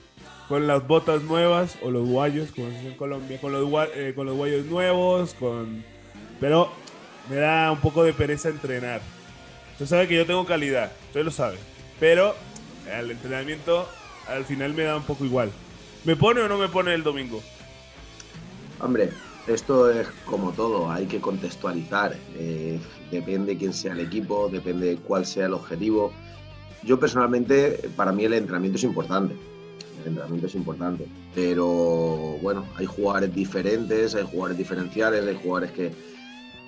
[0.47, 4.13] con las botas nuevas o los guayos, como se dice en Colombia, con los, eh,
[4.15, 5.84] con los guayos nuevos, con...
[6.39, 6.71] Pero
[7.30, 9.02] me da un poco de pereza entrenar.
[9.73, 11.58] Usted sabe que yo tengo calidad, usted lo sabe.
[11.99, 12.36] Pero
[12.91, 13.88] el entrenamiento
[14.28, 15.52] al final me da un poco igual.
[16.06, 17.42] ¿Me pone o no me pone el domingo?
[18.80, 19.10] Hombre,
[19.48, 22.16] esto es como todo, hay que contextualizar.
[22.38, 22.80] Eh,
[23.12, 26.14] depende quién sea el equipo, depende cuál sea el objetivo.
[26.84, 29.36] Yo personalmente, para mí el entrenamiento es importante.
[30.02, 31.06] El entrenamiento es importante.
[31.36, 31.68] Pero
[32.42, 35.92] bueno, hay jugadores diferentes, hay jugadores diferenciales, hay jugadores que,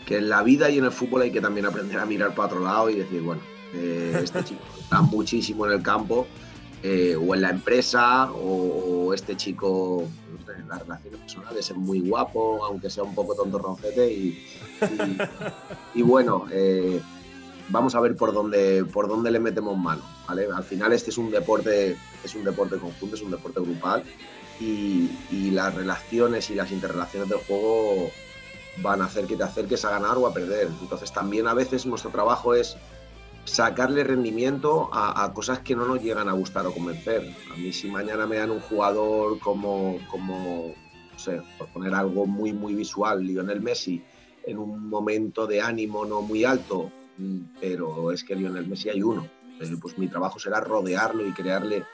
[0.06, 2.48] que en la vida y en el fútbol hay que también aprender a mirar para
[2.48, 3.42] otro lado y decir, bueno,
[3.76, 6.28] eh, este chico está muchísimo en el campo
[6.84, 10.08] eh, o en la empresa o, este chico
[10.58, 16.46] en las relaciones personales es muy guapo, aunque sea un poco tonto roncete y, bueno,
[16.50, 17.02] eh,
[17.70, 20.02] vamos a ver por dónde, por dónde le metemos mano.
[20.28, 20.48] ¿vale?
[20.56, 24.04] Al final este es un deporte, es un deporte conjunto, es un deporte grupal
[24.60, 28.10] y, y las relaciones y las interrelaciones del juego
[28.78, 30.70] van a hacer que te acerques a ganar o a perder.
[30.82, 32.78] Entonces también a veces nuestro trabajo es
[33.46, 37.34] sacarle rendimiento a, cosas que no nos llegan a gustar o convencer.
[37.52, 40.74] A mí si mañana me dan un jugador como, como
[41.12, 44.02] no sé, por poner algo muy, muy visual, Lionel Messi,
[44.46, 49.02] en un momento de ánimo no muy alto, mm, pero es que Lionel Messi hay
[49.02, 49.28] uno.
[49.80, 51.86] Pues mi trabajo será rodearlo y crearle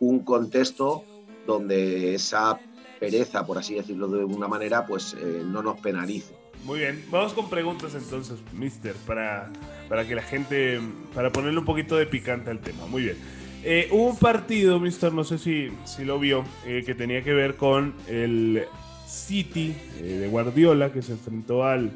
[0.00, 1.04] un contexto
[1.46, 2.58] donde esa
[2.98, 6.41] pereza, por así decirlo de una manera, pues eh, no nos penalice.
[6.64, 9.50] Muy bien, vamos con preguntas entonces, mister, para,
[9.88, 10.80] para que la gente,
[11.12, 12.86] para ponerle un poquito de picante al tema.
[12.86, 13.16] Muy bien.
[13.64, 17.32] Eh, hubo un partido, mister, no sé si, si lo vio, eh, que tenía que
[17.32, 18.64] ver con el
[19.08, 21.90] City eh, de Guardiola, que se enfrentó al,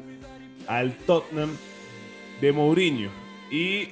[0.67, 1.51] al Tottenham
[2.41, 3.09] de Mourinho.
[3.49, 3.87] Y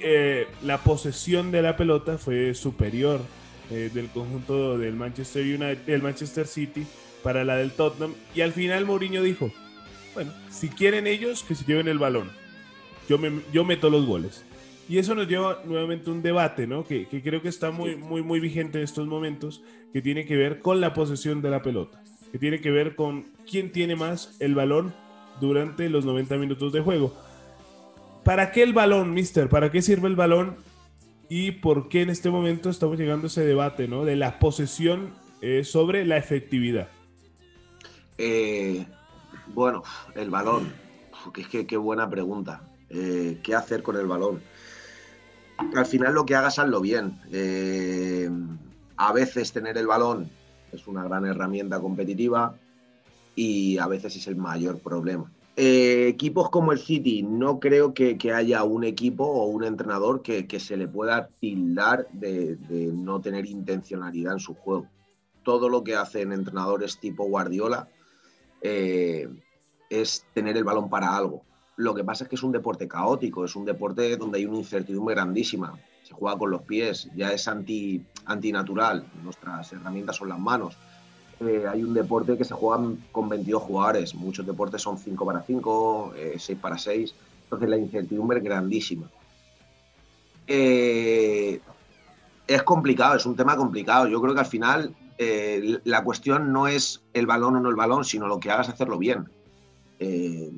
[0.62, 3.22] la posesión de la pelota fue superior
[3.70, 6.86] del conjunto del Manchester United, del Manchester City
[7.22, 8.12] para la del Tottenham.
[8.34, 9.50] Y al final Mourinho dijo,
[10.16, 12.30] bueno, si quieren ellos, que se lleven el balón.
[13.06, 14.46] Yo, me, yo meto los goles.
[14.88, 16.84] Y eso nos lleva nuevamente a un debate, ¿no?
[16.84, 20.60] Que, creo que está muy, muy, muy vigente en estos momentos, que tiene que ver
[20.60, 22.02] con la posesión de la pelota,
[22.32, 24.94] que tiene que ver con quién tiene más el balón
[25.38, 27.14] durante los 90 minutos de juego.
[28.24, 29.50] ¿Para qué el balón, mister?
[29.50, 30.56] ¿Para qué sirve el balón?
[31.28, 34.06] ¿Y por qué en este momento estamos llegando a ese debate, ¿no?
[34.06, 35.10] De la posesión
[35.42, 36.88] eh, sobre la efectividad.
[38.16, 38.86] Eh,
[39.54, 39.82] bueno,
[40.14, 40.72] el balón.
[41.32, 42.62] Que qué buena pregunta.
[42.88, 44.42] Eh, ¿Qué hacer con el balón?
[45.74, 47.18] Al final lo que hagas, hazlo bien.
[47.32, 48.30] Eh,
[48.96, 50.30] a veces tener el balón
[50.72, 52.54] es una gran herramienta competitiva
[53.34, 55.30] y a veces es el mayor problema.
[55.56, 60.60] Eh, equipos como el City, no creo que, haya un equipo o un entrenador que,
[60.60, 62.58] se le pueda tildar de,
[62.92, 64.86] no tener intencionalidad en su juego.
[65.42, 67.88] Todo lo que hacen entrenadores tipo Guardiola
[68.62, 71.42] es tener el balón para algo.
[71.76, 74.56] Lo que pasa es que es un deporte caótico, es un deporte donde hay una
[74.56, 75.78] incertidumbre grandísima.
[76.02, 79.04] Se juega con los pies, ya es anti, antinatural.
[79.22, 80.76] Nuestras herramientas son las manos.
[81.40, 84.14] Eh, hay un deporte que se juega con 22 jugadores.
[84.14, 87.14] Muchos deportes son 5 para 5, 6 eh, para 6.
[87.44, 89.10] Entonces la incertidumbre es grandísima.
[90.46, 91.60] Eh,
[92.46, 94.08] es complicado, es un tema complicado.
[94.08, 98.04] Yo creo que al final la cuestión no es el balón o no el balón,
[98.04, 99.28] sino lo que hagas hacerlo bien.
[99.98, 100.52] Eh,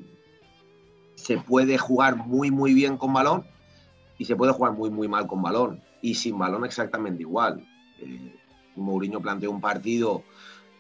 [1.14, 3.44] se puede jugar muy, muy bien con balón
[4.18, 5.82] y se puede jugar muy, muy mal con balón.
[6.00, 7.66] Y sin balón exactamente igual.
[7.98, 8.34] Eh,
[8.76, 10.22] Mourinho planteó un partido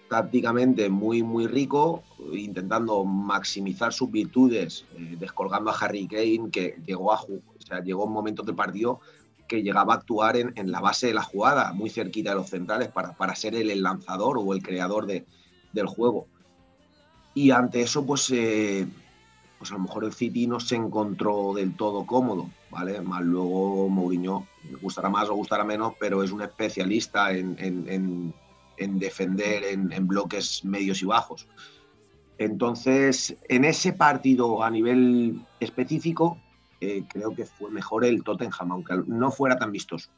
[0.08, 7.12] tácticamente muy, muy rico, intentando maximizar sus virtudes, eh, descolgando a Harry Kane, que llegó
[7.12, 9.00] a o sea, llegó un momento del partido
[9.48, 12.88] que llegaba a actuar en, la base de la jugada, muy cerquita de los centrales,
[12.88, 15.26] para, para ser el, lanzador o el creador de,
[15.72, 16.28] del juego.
[17.34, 18.86] Y ante eso, pues, eh,
[19.58, 23.00] pues a lo mejor el City no se encontró del todo cómodo, ¿vale?
[23.00, 24.46] Más luego Mourinho,
[24.80, 31.02] gustará más o gustará menos, pero es un especialista en, en, defender en, bloques medios
[31.02, 31.48] y bajos.
[32.38, 36.38] Entonces, en ese partido a nivel específico,
[36.80, 40.10] eh, creo que fue mejor el Tottenham, aunque no fuera tan vistoso.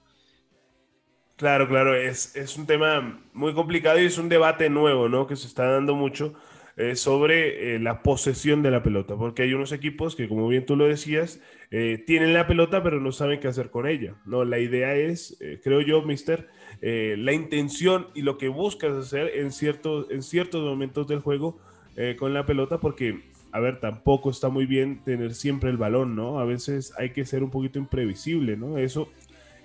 [1.36, 5.26] Claro, claro, es, es un tema muy complicado y es un debate nuevo, ¿no?
[5.26, 6.34] Que se está dando mucho
[6.76, 10.66] eh, sobre eh, la posesión de la pelota, porque hay unos equipos que, como bien
[10.66, 14.16] tú lo decías, tienen la pelota pero no saben qué hacer con ella.
[14.26, 16.48] No, la idea es, creo yo, Mister,
[16.80, 21.60] la intención y lo que buscas hacer en ciertos, en ciertos momentos del juego
[22.18, 26.38] con la pelota, porque a ver, tampoco está muy bien tener siempre el balón, ¿no?
[26.38, 28.78] A veces hay que ser un poquito imprevisible, ¿no?
[28.78, 29.08] Eso,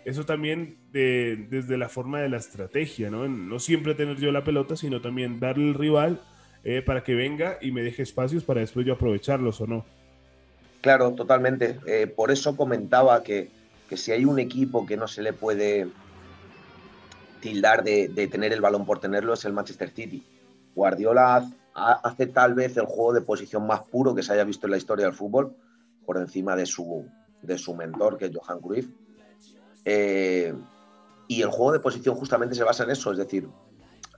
[0.05, 3.27] eso también desde la forma de la estrategia, ¿no?
[3.27, 6.21] No siempre tener yo la pelota, sino también darle al rival
[6.63, 9.85] eh, para que venga y me deje espacios para después yo aprovecharlos o no.
[10.81, 11.79] Claro, totalmente.
[11.85, 13.49] Eh, por eso comentaba que,
[13.91, 15.87] si hay un equipo que no se le puede
[17.39, 20.23] tildar de, de tener el balón por tenerlo es el Manchester City.
[20.73, 24.71] Guardiola hace tal vez el juego de posición más puro que se haya visto en
[24.71, 25.55] la historia del fútbol,
[26.05, 27.05] por encima de su,
[27.41, 28.87] de su mentor, que es Johan Cruyff.
[29.83, 30.53] Eh,
[31.27, 33.49] y el juego de posición justamente se basa en eso, es decir,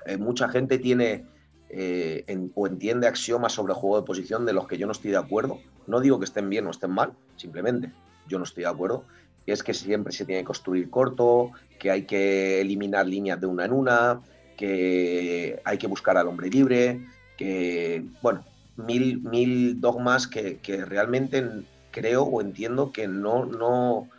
[0.05, 1.25] eh, mucha gente tiene
[1.69, 5.11] eh, o entiende axiomas sobre el juego de posición de los que yo no estoy
[5.11, 5.59] de acuerdo.
[5.87, 7.91] No digo que estén bien o estén mal, simplemente
[8.27, 9.03] yo no estoy de acuerdo.
[9.45, 13.47] Y es que siempre se tiene que construir corto, que hay que eliminar líneas de
[13.47, 14.21] una en una,
[14.57, 17.01] que hay que buscar al hombre libre,
[17.37, 18.43] que, bueno,
[18.75, 21.47] mil, mil dogmas que, realmente
[21.91, 24.09] creo o entiendo que no, no,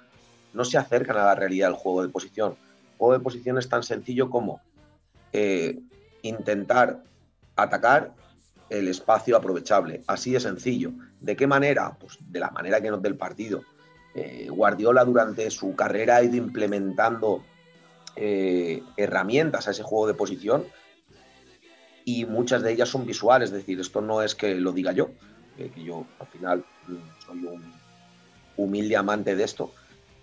[0.52, 2.52] no se acercan a la realidad del juego de posición.
[2.52, 4.60] El juego de posición es tan sencillo como
[5.32, 5.78] eh,
[6.22, 7.02] intentar
[7.56, 8.12] atacar
[8.70, 10.02] el espacio aprovechable.
[10.06, 10.92] Así de sencillo.
[11.20, 11.96] ¿De qué manera?
[11.98, 13.62] Pues de la manera que nos dé el partido.
[14.14, 17.42] Eh, Guardiola durante su carrera ha ido implementando
[18.16, 20.64] eh, herramientas a ese juego de posición
[22.08, 25.10] y muchas de ellas son visuales, es decir, esto no es que lo diga yo,
[25.58, 27.62] que yo al final mm, soy un
[28.56, 29.74] humilde amante de esto,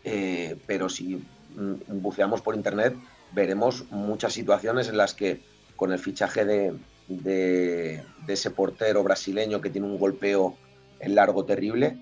[0.04, 1.24] eh, pero si
[1.56, 2.96] mm, buceamos por internet
[3.34, 5.42] veremos muchas situaciones en las que
[5.76, 6.74] con el fichaje de,
[7.08, 10.58] de, ese portero brasileño que tiene un golpeo
[11.00, 12.00] en largo terrible,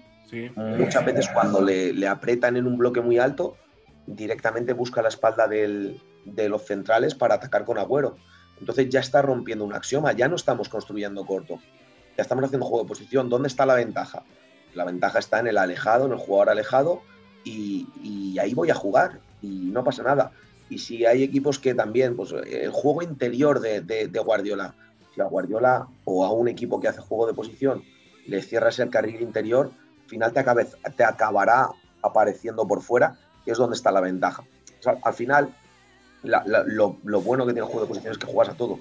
[0.55, 3.57] muchas veces cuando le, le, apretan en un bloque muy alto,
[4.07, 8.15] directamente busca la espalda del, de los centrales para atacar con Agüero.
[8.63, 11.59] Entonces ya está rompiendo un axioma, ya no estamos construyendo corto,
[12.15, 13.27] ya estamos haciendo juego de posición.
[13.27, 14.23] ¿Dónde está la ventaja?
[14.73, 17.01] La ventaja está en el alejado, en el jugador alejado,
[17.43, 20.31] y, ahí voy a jugar y no pasa nada.
[20.69, 24.73] Y si hay equipos que también, pues el juego interior de, Guardiola,
[25.13, 27.83] si a Guardiola o a un equipo que hace juego de posición
[28.27, 29.71] le cierras el carril interior,
[30.03, 31.67] al final te, acabará
[32.01, 34.45] apareciendo por fuera, que es donde está la ventaja.
[35.03, 35.53] al final,
[36.23, 38.79] lo, bueno que tiene el juego de posición es que juegas a todo.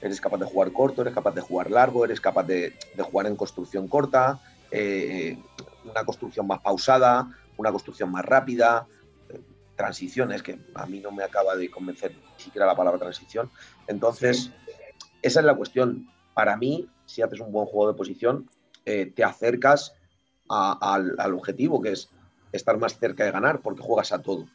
[0.00, 3.36] Eres capaz de jugar corto, eres capaz de jugar largo, eres capaz de, jugar en
[3.36, 5.38] construcción corta, eh,
[5.84, 8.86] una construcción más pausada, una construcción más rápida,
[9.28, 9.40] eh,
[9.76, 13.50] transiciones, que a mí no me acaba de convencer ni siquiera la palabra transición.
[13.86, 14.50] Entonces,
[15.22, 16.08] esa es la cuestión.
[16.34, 18.50] Para mí, si haces un buen juego de posición,
[18.84, 19.94] eh, te acercas
[20.48, 22.10] al, al objetivo, que es
[22.50, 24.46] estar más cerca de ganar, porque juegas a todo.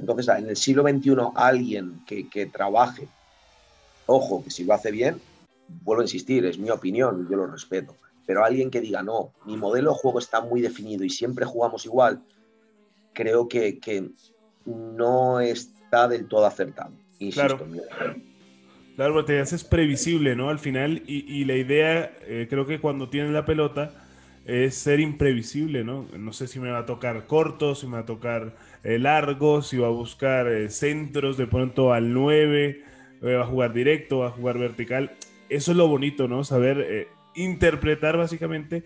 [0.00, 3.06] Entonces, en el siglo XXI, alguien que, trabaje,
[4.06, 5.20] ojo, que si lo hace bien,
[5.84, 7.94] vuelvo a insistir, es mi opinión, yo lo respeto,
[8.26, 11.84] pero alguien que diga, no, mi modelo de juego está muy definido y siempre jugamos
[11.84, 12.22] igual,
[13.12, 13.78] creo que,
[14.64, 16.92] no está del todo acertado.
[17.18, 18.16] Insisto, claro.
[18.96, 20.50] Claro, porque es previsible, ¿no?
[20.50, 23.92] Al final, y, la idea, eh, creo que cuando tienes la pelota,
[24.44, 26.06] es ser imprevisible, ¿no?
[26.16, 29.62] No sé si me va a tocar corto, si me va a tocar eh, largo,
[29.62, 32.84] si va a buscar eh, centros de pronto al 9,
[33.22, 35.12] eh, va a jugar directo, va a jugar vertical.
[35.48, 36.44] Eso es lo bonito, ¿no?
[36.44, 38.84] Saber interpretar básicamente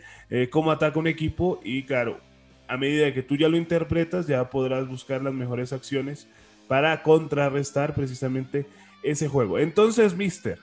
[0.50, 2.20] cómo ataca un equipo y claro,
[2.68, 6.26] a medida que tú ya lo interpretas, ya podrás buscar las mejores acciones
[6.66, 8.64] para contrarrestar precisamente
[9.02, 9.58] ese juego.
[9.58, 10.58] Entonces, Mister,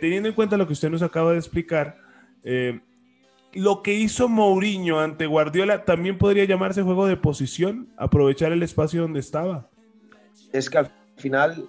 [0.00, 1.98] teniendo en cuenta lo que usted nos acaba de explicar,
[3.54, 9.02] lo que hizo Mourinho ante Guardiola también podría llamarse juego de posición, aprovechar el espacio
[9.02, 9.70] donde estaba.
[10.52, 11.68] Es que al final,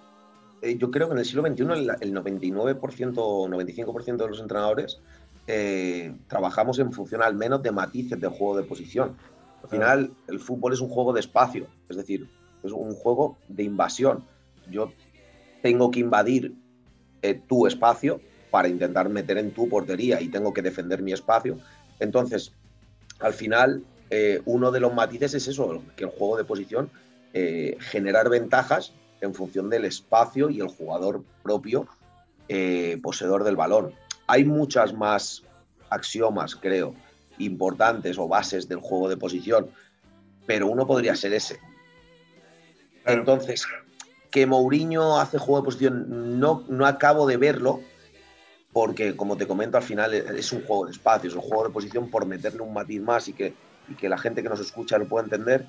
[0.62, 1.64] eh, yo creo que en el siglo XXI
[2.02, 5.00] el, 99% o 95% de los entrenadores
[5.48, 9.16] eh, trabajamos en función al menos de matices del juego de posición.
[9.64, 12.30] Al final, el fútbol es un juego de espacio, es decir,
[12.64, 14.24] es un juego de invasión.
[14.70, 14.92] Yo
[15.62, 16.56] tengo que invadir
[17.22, 18.22] eh, tu espacio
[18.56, 21.60] para intentar meter en tu portería y tengo que defender mi espacio.
[22.00, 22.54] Entonces,
[23.20, 26.90] al final, eh, uno de los matices es eso, que el juego de posición,
[27.34, 31.86] eh, generar ventajas en función del espacio y el jugador propio
[33.02, 33.92] poseedor del balón.
[34.28, 35.44] Hay muchas más
[35.90, 36.96] axiomas, creo,
[37.38, 39.68] importantes o bases del juego de posición,
[40.46, 41.60] pero uno podría ser ese.
[43.06, 43.66] Entonces,
[44.32, 47.82] que Mourinho hace juego de posición, no, no acabo de verlo,
[48.76, 51.70] porque como te comento, al final es un juego de espacio, es un juego de
[51.70, 53.54] posición por meterle un matiz más y que,
[53.98, 55.66] que la gente que nos escucha lo pueda entender,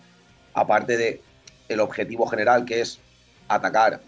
[0.54, 1.20] aparte de
[1.68, 2.98] el objetivo general que es
[3.46, 4.00] atacar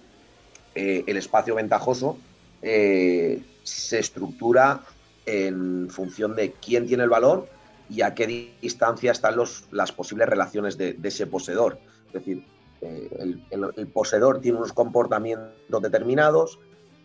[0.74, 2.18] eh, el espacio ventajoso,
[2.60, 4.80] eh, se estructura
[5.26, 7.44] en función de quién tiene el balón
[7.88, 11.78] y a qué distancia están los, las posibles relaciones de, ese poseedor.
[12.08, 12.44] Es decir,
[12.80, 16.58] eh, el, poseedor tiene unos comportamientos determinados,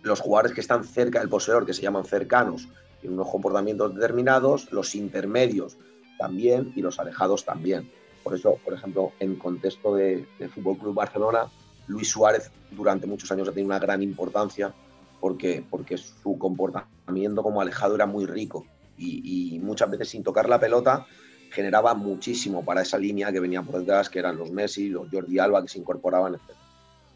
[0.04, 2.68] los jugadores que están cerca del poseedor, que se llaman cercanos,
[3.02, 5.78] tienen unos comportamientos determinados, los intermedios
[6.20, 7.90] también y los alejados también.
[8.24, 11.48] Por eso, por ejemplo, en contexto de, de Fútbol Club Barcelona,
[11.88, 14.74] Luis Suárez durante muchos años ha tenido una gran importancia
[15.20, 18.66] porque, porque su comportamiento como alejado era muy rico
[18.98, 21.06] y, muchas veces sin tocar la pelota
[21.50, 25.40] generaba muchísimo para esa línea que venía por detrás, que eran los Messi, los Jordi
[25.40, 26.58] Alba que se incorporaban, etc.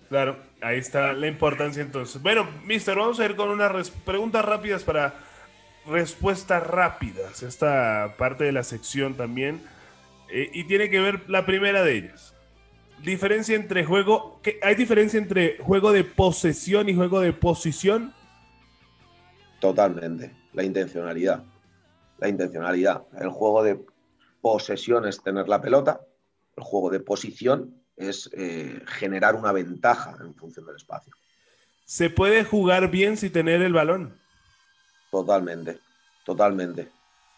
[0.10, 2.22] Claro, ahí está la importancia entonces.
[2.22, 5.16] Bueno, mister, vamos a ir con unas preguntas rápidas para
[5.86, 7.44] respuestas rápidas.
[7.44, 9.62] Esta parte de la sección también.
[10.30, 12.38] Eh, y tiene que ver la primera de ellas
[13.04, 14.40] diferencia entre juego.
[14.62, 18.14] ¿Hay diferencia entre juego de posesión y juego de posición?
[19.60, 20.36] Totalmente.
[20.54, 21.44] La intencionalidad.
[22.20, 23.04] La intencionalidad.
[23.20, 23.80] El juego de
[24.42, 26.02] posesión es tener la pelota.
[26.56, 31.14] El juego de posición es eh, generar una ventaja en función del espacio.
[31.86, 34.14] ¿Se puede jugar bien sin tener el balón?
[35.12, 35.80] Totalmente.
[36.26, 36.90] Totalmente.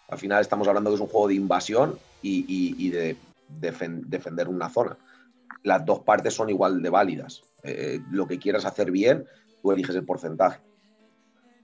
[0.09, 3.15] Al final estamos hablando que es un juego de invasión y, de
[3.47, 4.97] defender una zona
[5.63, 7.43] las dos partes son igual de válidas.
[7.63, 9.25] Eh, lo que quieras hacer bien,
[9.61, 10.59] tú eliges el porcentaje.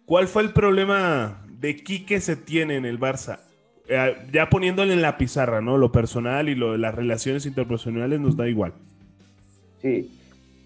[0.06, 3.40] ¿Cuál fue el problema de Quique se tiene en el Barça?
[3.88, 5.78] Eh, ya poniéndole en la pizarra, ¿no?
[5.78, 8.74] Lo personal y lo de las relaciones interpersonales nos da igual.
[9.82, 10.12] Sí,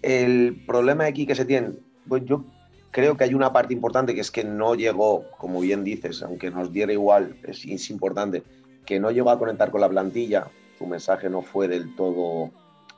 [0.02, 1.72] el problema de Quique se tiene,
[2.08, 2.44] pues yo
[2.90, 6.50] creo que hay una parte importante que es que no llegó, como bien dices, aunque
[6.50, 8.42] nos diera igual, es, es importante,
[8.86, 10.46] que no llegó a conectar con la plantilla,
[10.78, 12.50] su mensaje no fue del todo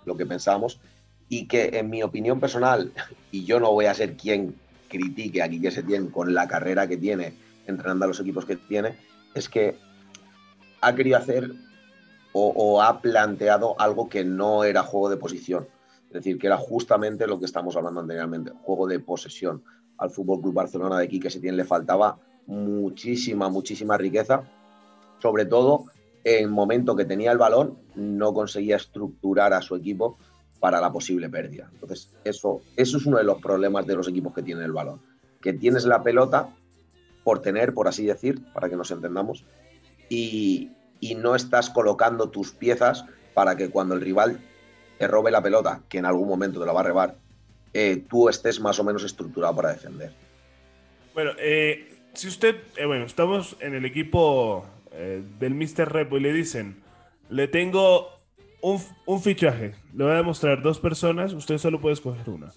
[0.04, 0.80] lo que pensamos
[1.28, 2.92] y que en mi opinión personal,
[3.32, 4.54] y yo no voy a ser quien
[4.88, 7.32] critique a Quique Setién con la carrera que tiene,
[7.66, 8.94] entrenando a los equipos que tiene,
[9.34, 9.74] es que
[10.82, 11.52] ha querido hacer
[12.34, 15.68] o, ha planteado algo que no era juego de posición.
[16.08, 19.62] Es decir, que era justamente lo que estamos hablando anteriormente, juego de posesión.
[19.98, 24.42] Al Fútbol Club Barcelona de Quique Setién le faltaba muchísima, muchísima riqueza,
[25.20, 25.84] sobre todo
[26.24, 30.18] en el momento que tenía el balón, no conseguía estructurar a su equipo
[30.58, 31.68] para la posible pérdida.
[31.72, 35.00] Entonces, eso, eso es uno de los problemas de los equipos que tienen el balón.
[35.40, 36.48] Que tienes la pelota
[37.24, 39.44] por tener, por así decir, para que nos entendamos,
[40.12, 40.70] y,
[41.16, 44.38] no estás colocando tus piezas para que cuando el rival
[44.98, 47.16] te robe la pelota, que en algún momento te la va a rebar,
[47.74, 50.12] eh, tú estés más o menos estructurado para defender.
[51.14, 54.66] Bueno, eh, si usted, eh, bueno, estamos en el equipo
[55.40, 55.90] del Mr.
[55.90, 56.82] Repo y le dicen,
[57.30, 58.10] le tengo
[58.60, 62.52] un, fichaje, le voy a demostrar dos personas, usted solo puede escoger una.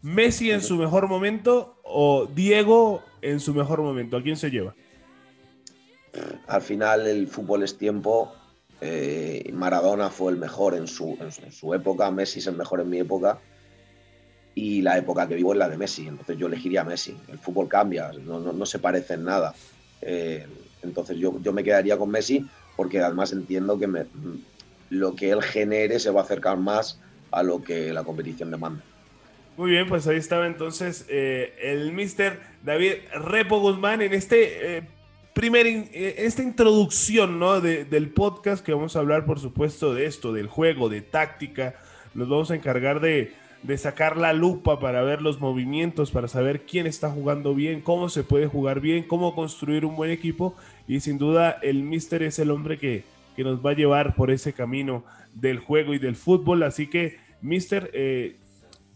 [0.00, 4.74] Messi en su mejor momento o Diego en su mejor momento, ¿a quién se lleva?
[6.46, 8.32] Al final el fútbol es tiempo.
[8.80, 12.88] Eh, Maradona fue el mejor en su, en su, época, Messi es el mejor en
[12.88, 13.38] mi época
[14.54, 16.08] y la época que vivo es la de Messi.
[16.08, 17.16] Entonces yo elegiría a Messi.
[17.28, 19.54] El fútbol cambia, no, no, se parece en nada.
[20.00, 20.46] Eh,
[20.82, 22.46] entonces yo, yo me quedaría con Messi
[22.76, 23.88] porque además entiendo que
[24.88, 26.98] lo que él genere se va a acercar más
[27.30, 28.82] a lo que la competición demanda.
[29.56, 34.78] Muy bien, pues ahí estaba entonces eh, el mister David Repo Guzmán en este
[35.32, 37.60] primer eh, esta introducción ¿no?
[37.60, 41.74] del podcast que vamos a hablar por supuesto de esto, del juego, de táctica.
[42.14, 46.62] Nos vamos a encargar de, de sacar la lupa para ver los movimientos, para saber
[46.62, 50.56] quién está jugando bien, cómo se puede jugar bien, cómo construir un buen equipo.
[50.88, 53.04] Y sin duda el Mister es el hombre que,
[53.36, 55.04] que nos va a llevar por ese camino
[55.34, 56.62] del juego y del fútbol.
[56.64, 58.36] Así que, Mister, eh,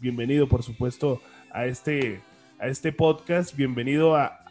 [0.00, 1.22] bienvenido por supuesto
[1.52, 2.20] a este,
[2.58, 4.43] a este podcast, bienvenido a,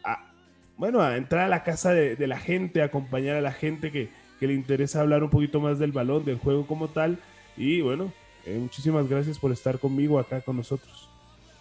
[0.78, 4.10] bueno, a entrar a la casa de, la gente, a acompañar a la gente que,
[4.42, 7.18] le interesa hablar un poquito más del balón, del juego como tal.
[7.56, 8.12] Y bueno,
[8.46, 11.10] eh, muchísimas gracias por estar conmigo acá con nosotros.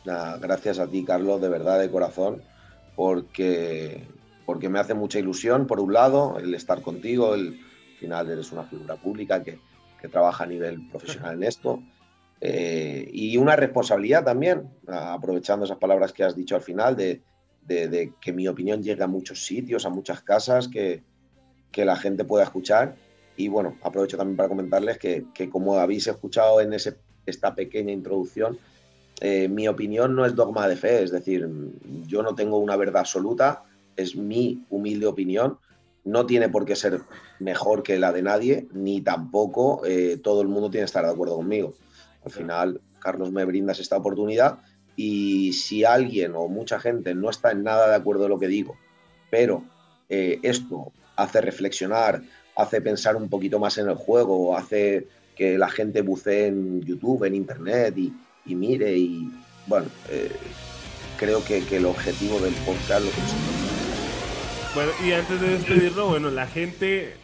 [0.04, 2.42] gracias a ti, Carlos, de verdad, de corazón,
[2.96, 4.04] porque,
[4.44, 7.60] porque me hace mucha ilusión, por un lado, el estar contigo, el,
[7.92, 9.60] al final eres una figura pública que,
[10.00, 11.80] que trabaja a nivel profesional en esto.
[12.40, 17.22] Eh, y una responsabilidad también, aprovechando esas palabras que has dicho al final, de,
[17.66, 21.02] de, que mi opinión llegue a muchos sitios, a muchas casas, que,
[21.70, 22.96] que, la gente pueda escuchar.
[23.36, 26.96] Y bueno, aprovecho también para comentarles que, que como habéis escuchado en ese,
[27.26, 28.58] esta pequeña introducción,
[29.20, 31.48] eh, mi opinión no es dogma de fe, es decir,
[32.06, 33.62] yo no tengo una verdad absoluta,
[33.96, 35.58] es mi humilde opinión,
[36.04, 37.00] no tiene por qué ser
[37.38, 41.12] mejor que la de nadie, ni tampoco eh, todo el mundo tiene que estar de
[41.12, 41.74] acuerdo conmigo.
[42.24, 44.58] Al final, Carlos me brindas esta oportunidad
[44.96, 48.48] y si alguien o mucha gente no está en nada de acuerdo de lo que
[48.48, 48.76] digo,
[49.30, 49.64] pero
[50.08, 52.22] eh, esto hace reflexionar,
[52.56, 57.24] hace pensar un poquito más en el juego, hace que la gente bucee en YouTube,
[57.24, 58.12] en Internet y,
[58.54, 59.30] mire y
[59.66, 60.30] bueno, eh,
[61.16, 63.42] creo que, el objetivo del podcast lo consigue.
[64.74, 67.14] Bueno, y antes de despedirlo, bueno, la gente,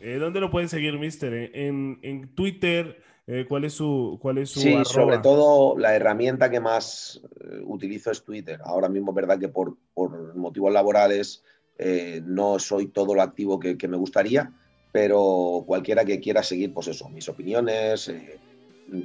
[0.00, 1.50] eh, ¿dónde lo pueden seguir, Mister?
[1.54, 6.50] En, en Twitter, eh, ¿Cuál es su, cuál es su Sí, sobre todo la herramienta
[6.50, 8.60] que más eh, utilizo es Twitter.
[8.64, 11.42] Ahora mismo es verdad que por, por motivos laborales
[11.78, 14.52] eh, no soy todo lo activo que, que, me gustaría,
[14.92, 18.12] pero cualquiera que quiera seguir, pues eso, mis opiniones,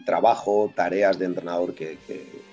[0.06, 2.48] trabajo, tareas de entrenador que, que,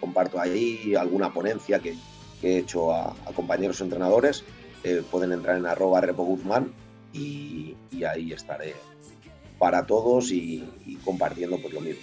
[0.00, 1.94] comparto ahí, alguna ponencia que,
[2.42, 4.44] he hecho a, a compañeros entrenadores,
[5.10, 6.74] pueden entrar en arroba repoguzman
[7.12, 8.74] y, y ahí estaré
[9.64, 10.62] para todos y,
[11.06, 12.02] compartiendo pues lo mismo,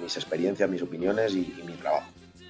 [0.00, 2.08] mis, experiencias, mis opiniones y, mi trabajo.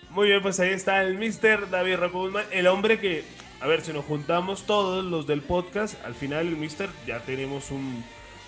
[0.08, 1.68] Muy bien, pues ahí está el Mr.
[1.68, 3.24] David Rocco el hombre que,
[3.60, 7.70] a ver, si nos juntamos todos los del podcast, al final el Mister, ya tenemos
[7.70, 8.02] un,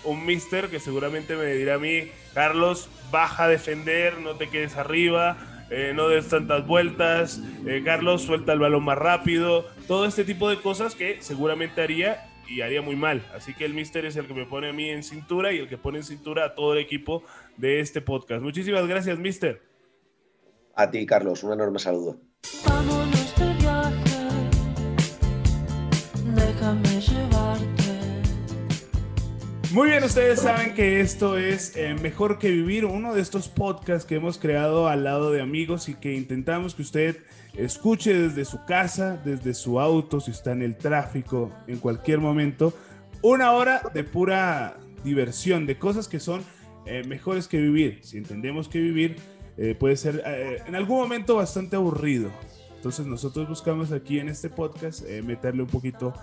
[0.05, 4.75] un Mister que seguramente me dirá a mí, Carlos, baja a defender, no te quedes
[4.75, 5.37] arriba,
[5.69, 10.49] eh, no des tantas vueltas, eh, Carlos, suelta el balón más rápido, todo este tipo
[10.49, 13.25] de cosas que seguramente haría y haría muy mal.
[13.33, 15.69] Así que el Mister es el que me pone a mí en cintura y el
[15.69, 17.23] que pone en cintura a todo el equipo
[17.57, 18.41] de este podcast.
[18.41, 19.61] Muchísimas gracias, Mister.
[20.75, 22.19] A ti, Carlos, un enorme saludo.
[29.79, 34.05] Muy bien, ustedes saben que esto es eh, Mejor que Vivir, uno de estos podcasts
[34.05, 37.17] que hemos creado al lado de amigos y que intentamos que usted
[37.53, 42.73] escuche desde su casa, desde su auto, si está en el tráfico, en cualquier momento,
[43.21, 44.75] una hora de pura
[45.05, 46.43] diversión, de cosas que son
[46.85, 47.99] eh, mejores que vivir.
[48.01, 49.15] Si entendemos que vivir
[49.55, 50.21] eh, puede ser
[50.67, 52.31] en algún momento bastante aburrido.
[52.75, 56.13] Entonces nosotros buscamos aquí en este podcast meterle un poquito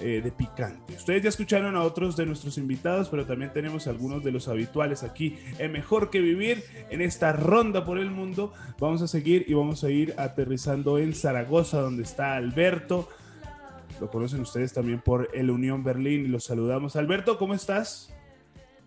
[0.00, 0.94] eh, de picante.
[0.94, 5.02] Ustedes ya escucharon a otros de nuestros invitados, pero también tenemos algunos de los habituales
[5.02, 8.52] aquí en Mejor que Vivir, en esta ronda por el mundo.
[8.78, 13.08] Vamos a seguir y vamos a ir aterrizando en Zaragoza, donde está Alberto.
[14.00, 16.96] Lo conocen ustedes también por el Unión Berlín los saludamos.
[16.96, 18.11] Alberto, ¿cómo estás?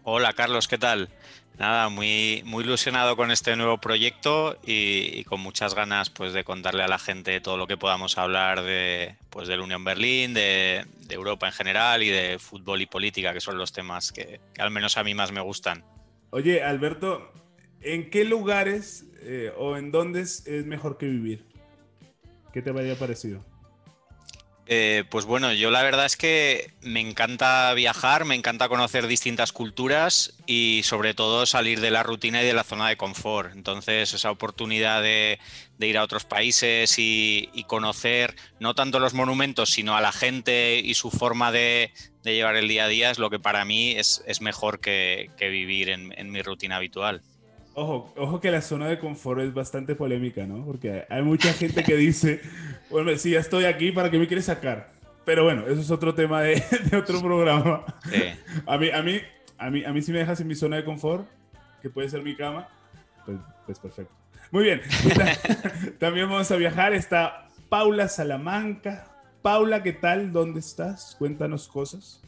[0.07, 1.09] Hola Carlos, ¿qué tal?
[1.57, 6.83] Nada, muy, muy ilusionado con este nuevo proyecto y, con muchas ganas pues, de contarle
[6.83, 11.47] a la gente todo lo que podamos hablar de, pues, del Unión Berlín, de, Europa
[11.47, 15.03] en general y de fútbol y política, que son los temas que, al menos a
[15.03, 15.83] mí más me gustan.
[16.29, 17.33] Oye, Alberto,
[17.81, 21.47] ¿en qué lugares eh, o en dónde es, es mejor que vivir?
[22.53, 23.43] ¿Qué te haya parecido?
[24.67, 29.51] Eh, pues bueno, yo la verdad es que me encanta viajar, me encanta conocer distintas
[29.51, 33.53] culturas y sobre todo salir de la rutina y de la zona de confort.
[33.53, 35.39] Entonces esa oportunidad de,
[35.79, 40.95] ir a otros países y, conocer no tanto los monumentos, sino a la gente y
[40.95, 41.91] su forma de,
[42.23, 46.31] llevar el día a día es lo que para mí es, mejor que, vivir en
[46.31, 47.21] mi rutina habitual.
[47.77, 50.63] Ojo, ojo que la zona de confort es bastante polémica, ¿no?
[50.63, 52.39] Porque hay mucha gente que dice,
[52.89, 54.89] bueno, sí, ya estoy aquí, ¿para qué me quieres sacar?
[55.25, 56.63] Pero bueno, eso es otro tema de,
[56.97, 57.83] otro programa.
[58.65, 59.19] A, mí, a, mí,
[59.57, 61.27] a, mí, a mí si me dejas en mi zona de confort,
[61.81, 62.69] que puede ser mi cama,
[63.25, 64.13] pues, pues perfecto.
[64.51, 64.81] Muy bien,
[65.99, 66.93] también vamos a viajar.
[66.93, 69.07] Está Paula Salamanca.
[69.41, 70.31] Paula, ¿qué tal?
[70.31, 71.15] ¿Dónde estás?
[71.19, 72.21] Cuéntanos cosas.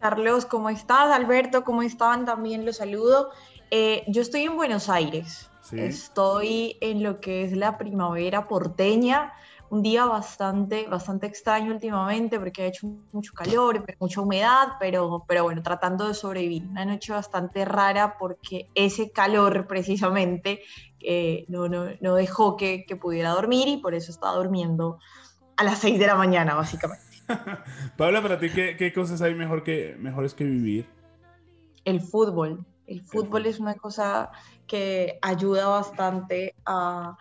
[0.00, 1.10] Carlos, ¿cómo estás?
[1.10, 2.24] Alberto, ¿cómo están?
[2.24, 3.30] También los saludo.
[3.70, 5.50] Eh, yo estoy en Buenos Aires.
[5.72, 9.32] Estoy en lo que es la primavera porteña.
[9.70, 15.42] Un día bastante, bastante extraño últimamente porque ha hecho mucho calor, mucha humedad, pero, pero
[15.42, 16.64] bueno, tratando de sobrevivir.
[16.70, 20.60] Una noche bastante rara porque ese calor precisamente
[21.00, 24.98] eh, no, no, no, dejó que, que, pudiera dormir y por eso estaba durmiendo
[25.58, 27.07] a las 6 de la mañana, básicamente.
[27.96, 30.86] Paula, para ti, ¿qué, cosas hay mejor que, mejores que vivir?
[31.84, 32.64] El fútbol.
[32.86, 34.30] El fútbol es una cosa
[34.66, 37.16] que ayuda bastante a,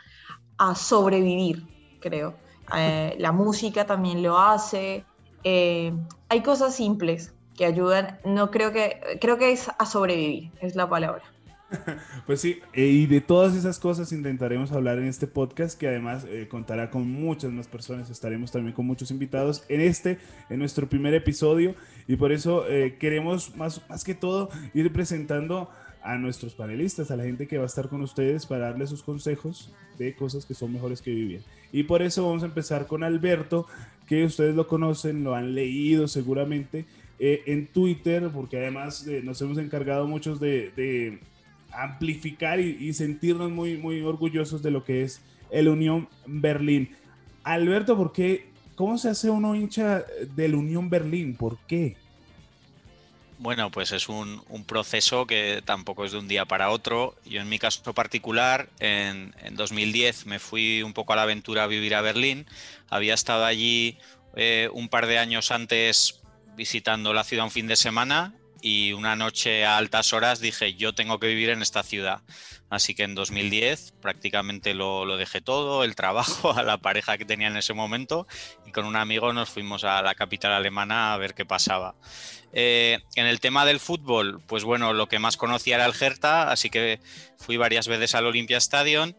[0.76, 1.66] sobrevivir,
[2.00, 2.36] creo.
[2.76, 5.06] Eh, la música también lo hace.
[5.44, 5.94] Eh,
[6.30, 8.20] hay cosas simples que ayudan.
[8.24, 11.24] No creo que creo que es a sobrevivir, es la palabra.
[12.26, 16.26] Pues sí, eh, y de todas esas cosas intentaremos hablar en este podcast que además
[16.30, 20.18] eh, contará con muchas más personas, estaremos también con muchos invitados en este,
[20.50, 21.76] en nuestro primer episodio
[22.08, 25.70] y por eso eh, queremos más, más que todo ir presentando
[26.04, 29.04] a nuestros panelistas, a la gente que va a estar con ustedes para darles sus
[29.04, 31.42] consejos de cosas que son mejores que vivir.
[31.74, 33.68] Y por eso vamos a empezar con Alberto,
[34.06, 36.86] que ustedes lo conocen, lo han leído seguramente
[37.20, 41.20] en Twitter, porque además nos hemos encargado muchos de
[41.78, 45.22] amplificar y, sentirnos muy, muy orgullosos de lo que es
[45.52, 46.96] el Unión Berlín.
[47.44, 48.50] Alberto, ¿por qué?
[48.76, 50.04] ¿Cómo se hace uno hincha
[50.36, 51.36] del Unión Berlín?
[51.36, 51.96] ¿Por qué?
[53.40, 57.16] Bueno, pues es un, proceso que tampoco es de un día para otro.
[57.24, 61.68] Yo en mi caso particular, en, 2010 me fui un poco a la aventura a
[61.68, 62.48] vivir a Berlín.
[62.90, 63.98] Había estado allí
[64.36, 66.22] eh, un par de años antes
[66.56, 70.94] visitando la ciudad un fin de semana y una noche a altas horas dije, yo
[70.94, 72.22] tengo que vivir en esta ciudad.
[72.70, 77.48] Así que en 2010 prácticamente lo, dejé todo, el trabajo, a la pareja que tenía
[77.48, 78.28] en ese momento
[78.66, 81.96] y con un amigo nos fuimos a la capital alemana a ver qué pasaba.
[82.54, 86.52] Eh, en el tema del fútbol, pues bueno, lo que más conocía era el Hertha,
[86.52, 87.00] así que
[87.38, 89.14] fui varias veces al Olympia Stadium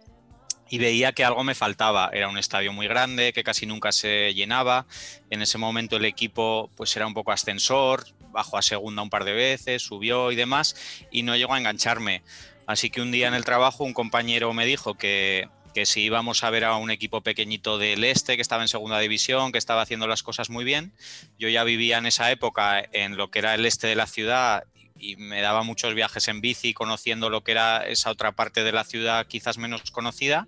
[0.70, 2.10] y veía que algo me faltaba.
[2.12, 4.86] Era un estadio muy grande, que casi nunca se llenaba.
[5.30, 8.04] En ese momento el equipo pues era un poco ascensor,
[8.38, 10.76] bajó a segunda un par de veces, subió y demás,
[11.10, 12.22] y no llegó a engancharme.
[12.66, 16.44] Así que un día en el trabajo un compañero me dijo que, que si íbamos
[16.44, 19.82] a ver a un equipo pequeñito del este que estaba en segunda división, que estaba
[19.82, 20.92] haciendo las cosas muy bien,
[21.36, 24.64] yo ya vivía en esa época en lo que era el este de la ciudad
[25.00, 28.72] y me daba muchos viajes en bici conociendo lo que era esa otra parte de
[28.72, 30.46] la ciudad quizás menos conocida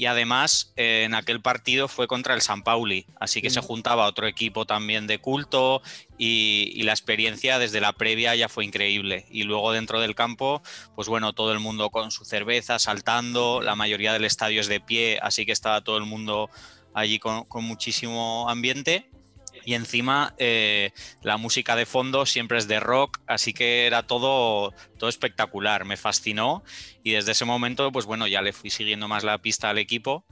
[0.00, 4.06] y además eh, en aquel partido fue contra el San Pauli, así que se juntaba
[4.06, 5.82] otro equipo también de culto
[6.16, 9.26] y, la experiencia desde la previa ya fue increíble.
[9.30, 10.62] Y luego dentro del campo,
[10.96, 14.80] pues bueno, todo el mundo con su cerveza, saltando, la mayoría del estadio es de
[14.80, 16.48] pie, así que estaba todo el mundo
[16.94, 19.10] allí con muchísimo ambiente
[19.64, 20.92] y encima eh,
[21.22, 25.96] la música de fondo siempre es de rock, así que era todo, todo espectacular, me
[25.96, 26.62] fascinó.
[27.02, 30.24] Y desde ese momento pues bueno ya le fui siguiendo más la pista al equipo.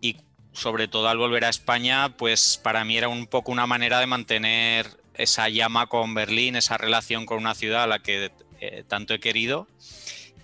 [0.00, 0.16] Y
[0.52, 4.06] sobre todo al volver a España pues para mí era un poco una manera de
[4.06, 9.14] mantener esa llama con Berlín, esa relación con una ciudad a la que eh, tanto
[9.14, 9.66] he querido.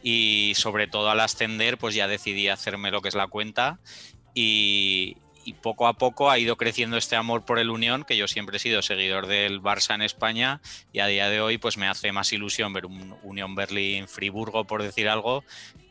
[0.02, 3.78] Y sobre todo al ascender pues ya decidí hacerme lo que es la cuenta.
[4.34, 8.28] Y, y poco a poco ha ido creciendo este amor por el Unión, que yo
[8.28, 10.60] siempre he sido seguidor del Barça en España
[10.92, 14.82] y a día de hoy pues me hace más ilusión ver un Unión Berlín-Friburgo, por
[14.82, 15.44] decir algo,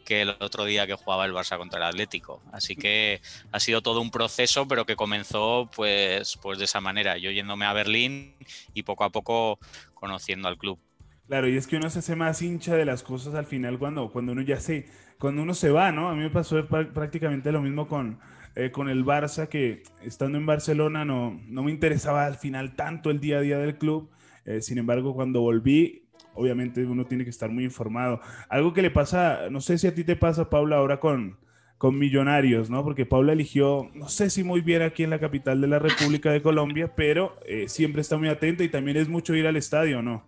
[0.06, 2.42] que el otro día que jugaba el Barça contra el Atlético.
[2.52, 3.22] Así que
[3.52, 7.66] ha sido todo un proceso, pero que comenzó pues, pues de esa manera, yo yéndome
[7.66, 8.36] a Berlín
[8.74, 9.60] y poco a poco
[9.94, 10.80] conociendo al club.
[11.28, 14.12] Claro, y es que uno se hace más hincha de las cosas al final cuando,
[14.12, 16.10] cuando uno ya se, cuando uno se va, ¿no?
[16.10, 18.20] A mí me pasó prácticamente lo mismo con,
[18.56, 23.10] eh, con el Barça, que estando en Barcelona no, no me interesaba al final tanto
[23.10, 24.10] el día a día del club.
[24.46, 28.22] Eh, sin embargo, cuando volví, obviamente uno tiene que estar muy informado.
[28.50, 31.38] Algo que le pasa, no sé si a ti te pasa, Paula, ahora con,
[31.78, 32.84] con Millonarios, ¿no?
[32.84, 36.32] Porque Paula eligió, no sé si muy bien aquí en la capital de la República
[36.32, 40.02] de Colombia, pero eh, siempre está muy atenta y también es mucho ir al estadio,
[40.02, 40.26] ¿no?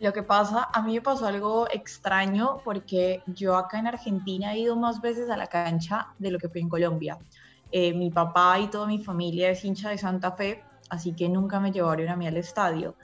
[0.00, 4.60] Lo que pasa, a mí me pasó algo extraño porque yo acá en Argentina he
[4.60, 7.18] ido más veces a la cancha de lo que fui en Colombia.
[7.70, 11.60] Eh, mi papá y toda mi familia es hincha de Santa Fe, así que nunca
[11.60, 12.94] me llevaron a mí al estadio.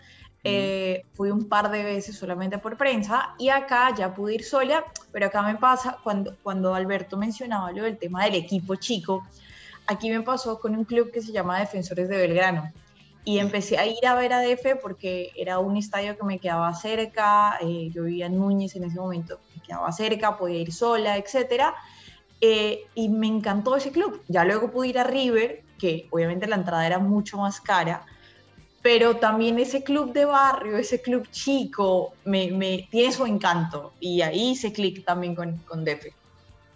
[0.43, 4.83] Eh, fui un par de veces solamente por prensa y acá ya pude ir sola,
[5.13, 9.27] pero acá me pasa cuando, cuando Alberto mencionaba lo del tema del equipo chico,
[9.87, 12.73] aquí me pasó con un club que se llama Defensores de Belgrano
[13.27, 16.73] y empecé a ir a ver a DF porque era un estadio que me quedaba
[16.75, 21.19] cerca, eh, yo vivía en Núñez en ese momento, me quedaba cerca, podía ir sola,
[21.19, 21.75] etcétera
[22.41, 24.23] eh, y me encantó ese club.
[24.29, 28.05] Ya luego pude ir a River, que obviamente la entrada era mucho más cara,
[28.83, 33.93] pero también ese club de barrio, ese club chico, me, me tiene su encanto.
[34.01, 36.13] Y ahí hice clic también con, con Defe.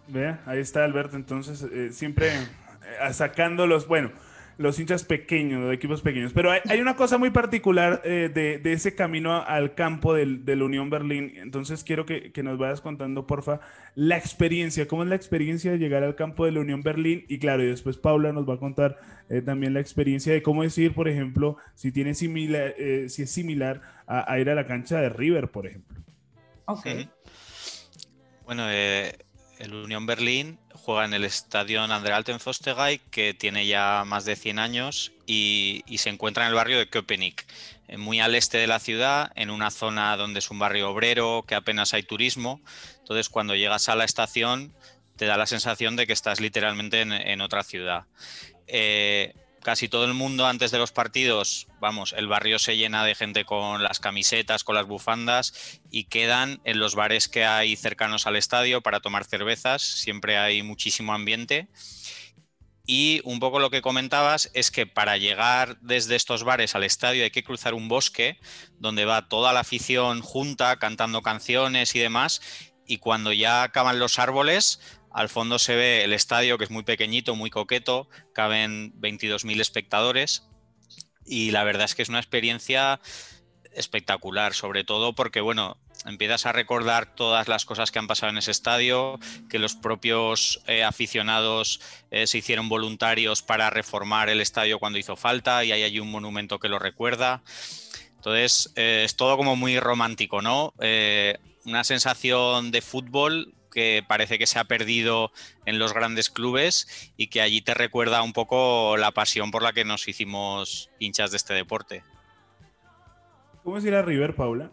[0.08, 4.10] Vea, ahí está Alberto, entonces eh, siempre eh, sacando los, bueno,
[4.60, 6.34] los hinchas pequeños, de equipos pequeños.
[6.34, 10.90] Pero hay, una cosa muy particular eh, de, ese camino al campo del, la Unión
[10.90, 11.32] Berlín.
[11.36, 13.60] Entonces quiero que, nos vayas contando, porfa,
[13.94, 14.86] la experiencia.
[14.86, 17.24] ¿Cómo es la experiencia de llegar al campo de la Unión Berlín?
[17.26, 18.98] Y claro, y después Paula nos va a contar
[19.30, 23.30] eh, también la experiencia de cómo decir, por ejemplo, si, tiene similar, eh, si es
[23.30, 25.98] similar a, ir a la cancha de River, por ejemplo.
[26.66, 26.86] Ok.
[28.44, 28.66] Bueno,
[29.60, 32.38] el Unión Berlín juega en el estadio André Alten
[33.10, 37.46] que tiene ya más de 100 años y, se encuentra en el barrio de Köpenick,
[37.88, 41.44] eh, muy al este de la ciudad, en una zona donde es un barrio obrero,
[41.46, 42.60] que apenas hay turismo.
[42.98, 44.74] Entonces, cuando llegas a la estación,
[45.16, 48.06] te da la sensación de que estás literalmente en, otra ciudad.
[48.66, 53.14] Eh, casi todo el mundo antes de los partidos, vamos, el barrio se llena de
[53.14, 58.26] gente con las camisetas, con las bufandas y quedan en los bares que hay cercanos
[58.26, 61.68] al estadio para tomar cervezas, siempre hay muchísimo ambiente.
[62.86, 67.22] Y un poco lo que comentabas es que para llegar desde estos bares al estadio
[67.22, 68.40] hay que cruzar un bosque
[68.80, 72.40] donde va toda la afición junta cantando canciones y demás.
[72.86, 74.80] Y cuando ya acaban los árboles,
[75.10, 80.46] al fondo se ve el estadio, que es muy pequeñito, muy coqueto, caben 22.000 espectadores
[81.24, 83.00] y la verdad es que es una experiencia
[83.72, 88.38] espectacular, sobre todo porque, bueno, empiezas a recordar todas las cosas que han pasado en
[88.38, 91.80] ese estadio, que los propios eh, aficionados
[92.10, 96.10] eh, se hicieron voluntarios para reformar el estadio cuando hizo falta y hay allí un
[96.10, 97.42] monumento que lo recuerda.
[98.16, 100.74] Entonces, eh, es todo como muy romántico, ¿no?
[101.66, 105.30] una sensación de fútbol que parece que se ha perdido
[105.64, 109.72] en los grandes clubes y que allí te recuerda un poco la pasión por la
[109.72, 112.04] que nos hicimos hinchas de este deporte.
[113.62, 114.70] ¿Cómo es ir a River, Paula?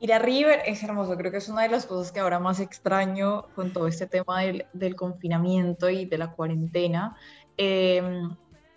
[0.00, 2.58] Ir a River es hermoso, creo que es una de las cosas que ahora más
[2.58, 7.16] extraño con todo este tema del, confinamiento y de la cuarentena.
[7.56, 8.34] Em,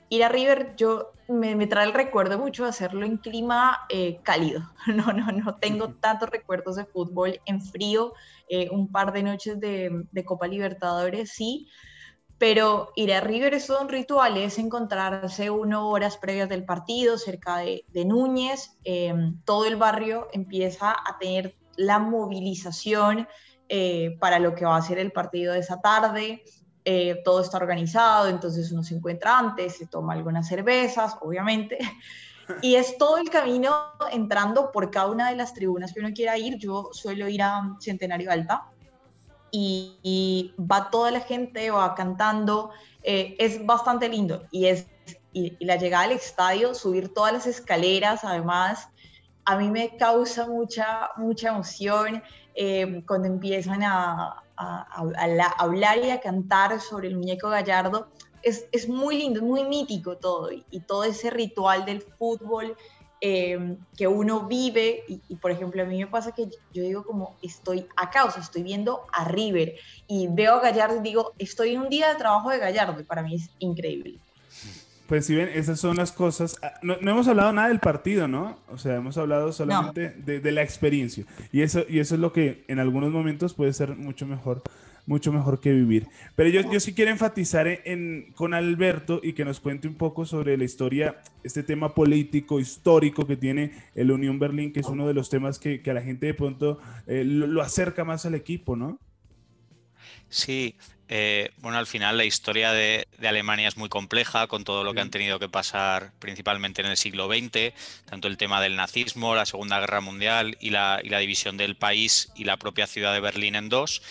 [0.10, 4.62] ir a River, yo me, trae el recuerdo mucho de hacerlo en clima eh, cálido.
[4.88, 8.14] No, no, no tengo tantos recuerdos de fútbol en frío.
[8.48, 11.68] Eh, un par de noches de, Copa Libertadores, sí.
[12.38, 17.18] Pero ir a River es todo un ritual, es encontrarse uno horas previas del partido
[17.18, 18.78] cerca de, Núñez.
[18.84, 23.28] Em, todo el barrio empieza a tener la movilización
[23.70, 26.44] eh, para lo que va a ser el partido de esa tarde.
[26.88, 31.80] Eh, todo está organizado, entonces uno se encuentra antes, se toma algunas cervezas, obviamente,
[32.62, 33.76] y es todo el camino
[34.12, 36.60] entrando por cada una de las tribunas que uno quiera ir.
[36.60, 38.70] Yo suelo ir a Centenario Alta
[39.52, 42.70] y, va toda la gente, va cantando,
[43.02, 44.88] eh, es bastante lindo y es
[45.34, 48.90] y, la llegada al estadio, subir todas las escaleras, además,
[49.44, 52.22] a mí me causa mucha, mucha emoción
[52.54, 58.08] eh, cuando empiezan a, a, hablar y a cantar sobre el muñeco gallardo.
[58.42, 62.76] Es, es muy lindo, es muy mítico todo y, todo ese ritual del fútbol
[63.22, 67.38] eh, que uno vive y, por ejemplo a mí me pasa que yo digo como
[67.42, 69.76] estoy acá, o sea, estoy viendo a River
[70.08, 73.04] y veo a Gallardo y digo estoy en un día de trabajo de Gallardo y
[73.04, 74.20] para mí es increíble.
[75.08, 76.58] Pues si ven, esas son las cosas.
[76.64, 78.58] Ah, no, hemos hablado nada del partido, ¿no?
[78.70, 81.26] O sea, hemos hablado solamente de, la experiencia.
[81.52, 84.64] Y eso, y eso es lo que en algunos momentos puede ser mucho mejor,
[85.06, 86.08] mucho mejor que vivir.
[86.36, 90.26] Pero yo, yo sí quiero enfatizar en, con Alberto y que nos cuente un poco
[90.26, 95.08] sobre la historia, este tema político, histórico que tiene el Unión Berlín, que es uno
[95.08, 98.76] de los temas que, a la gente de pronto eh, lo acerca más al equipo,
[98.76, 99.00] ¿no?
[100.30, 100.76] Sí,
[101.08, 105.02] eh, bueno, al final la historia de, Alemania es muy compleja, con todo lo que
[105.02, 107.74] han tenido que pasar principalmente en el siglo XX,
[108.06, 112.46] tanto el tema del nazismo, la Segunda Guerra Mundial y la, división del país y
[112.46, 114.02] la propia ciudad de Berlín en dos.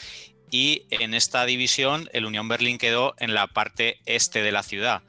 [0.51, 5.03] Y en esta división, el Unión Berlín quedó en la parte este de la ciudad,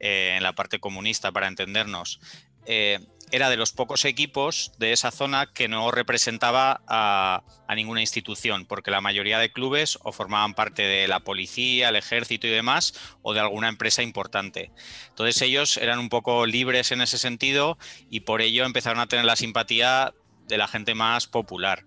[0.00, 2.18] eh, en la parte comunista, para entendernos.
[2.64, 3.00] Eh,
[3.36, 7.42] era de los pocos equipos de esa zona que no representaba a,
[7.74, 12.46] ninguna institución, porque la mayoría de clubes o formaban parte de la policía, el ejército
[12.46, 14.70] y demás, o de alguna empresa importante.
[15.08, 17.76] Entonces ellos eran un poco libres en ese sentido
[18.08, 20.14] y por ello empezaron a tener la simpatía
[20.48, 21.84] de la gente más popular.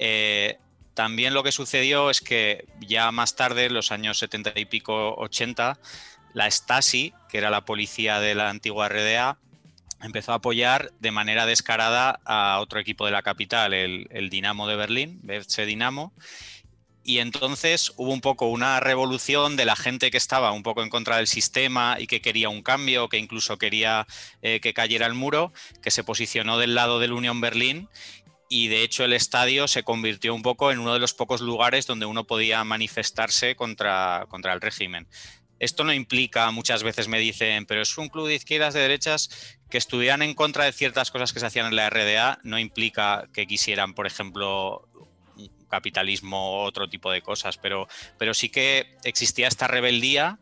[0.00, 0.58] Eh,
[0.94, 5.14] también lo que sucedió es que ya más tarde, en los años 70 y pico,
[5.18, 5.78] 80,
[6.34, 9.38] la Stasi, que era la policía de la antigua RDA,
[10.02, 14.76] empezó a apoyar de manera descarada a otro equipo de la capital, el, Dinamo de
[14.76, 16.12] Berlín, BFC Dinamo.
[17.02, 20.90] Y entonces hubo un poco una revolución de la gente que estaba un poco en
[20.90, 24.06] contra del sistema y que quería un cambio, que incluso quería
[24.42, 27.88] eh, que cayera el muro, que se posicionó del lado del Unión Berlín
[28.52, 31.86] y de hecho el estadio se convirtió un poco en uno de los pocos lugares
[31.86, 35.06] donde uno podía manifestarse contra, contra el régimen.
[35.60, 39.59] esto no implica, muchas veces me dicen, pero es un club de izquierdas, de derechas,
[39.70, 43.28] que estuvieran en contra de ciertas cosas que se hacían en la RDA, no implica
[43.32, 44.88] que quisieran, por ejemplo,
[45.70, 50.38] capitalismo o otro tipo de cosas, pero, pero sí que existía esta rebeldía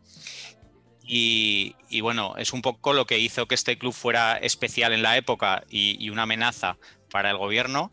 [1.10, 5.16] y, bueno, es un poco lo que hizo que este club fuera especial en la
[5.16, 6.76] época y, una amenaza
[7.10, 7.92] para el gobierno.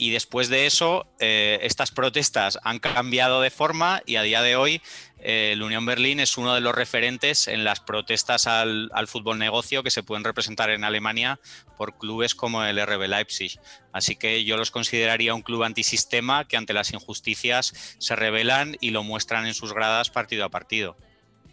[0.00, 4.56] Y después de eso, eh, estas protestas han cambiado de forma y a día de
[4.56, 4.80] hoy
[5.18, 9.82] eh, el Unión Berlín es uno de los referentes en las protestas al, fútbol negocio
[9.82, 11.38] que se pueden representar en Alemania
[11.76, 13.60] por clubes como el RB Leipzig.
[13.92, 18.92] Así que yo los consideraría un club antisistema que ante las injusticias se rebelan y
[18.92, 20.96] lo muestran en sus gradas partido a partido.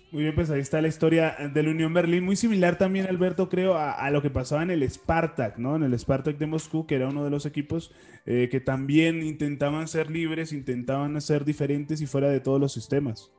[0.09, 3.77] Muy bien, pues ahí está la historia del Unión Berlín, muy similar también, Alberto, creo,
[3.77, 5.75] a, lo que pasaba en el Spartak, ¿no?
[5.75, 7.91] En el Spartak de Moscú, que era uno de los equipos
[8.25, 13.31] eh, que también intentaban ser libres, intentaban ser diferentes y fuera de todos los sistemas.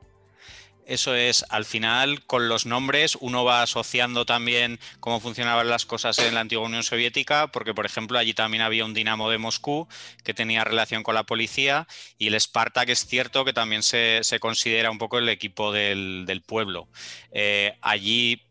[0.89, 6.19] Eso es, al final con los nombres uno va asociando también cómo funcionaban las cosas
[6.19, 9.87] en la antigua Unión Soviética, porque por ejemplo allí también había un Dinamo de Moscú
[10.25, 11.87] que tenía relación con la policía
[12.17, 16.89] y el Spartak es cierto que también se, considera un poco el equipo del, pueblo.
[17.33, 18.48] Eh, allí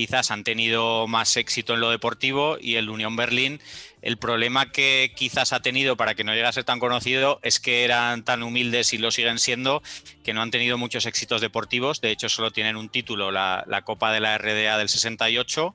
[0.00, 3.60] quizás han tenido más éxito en lo deportivo y el Unión Berlín,
[4.00, 7.60] el problema que quizás ha tenido para que no llegue a ser tan conocido es
[7.60, 9.82] que eran tan humildes y lo siguen siendo
[10.24, 14.10] que no han tenido muchos éxitos deportivos, de hecho solo tienen un título, la, Copa
[14.10, 15.74] de la RDA del 68,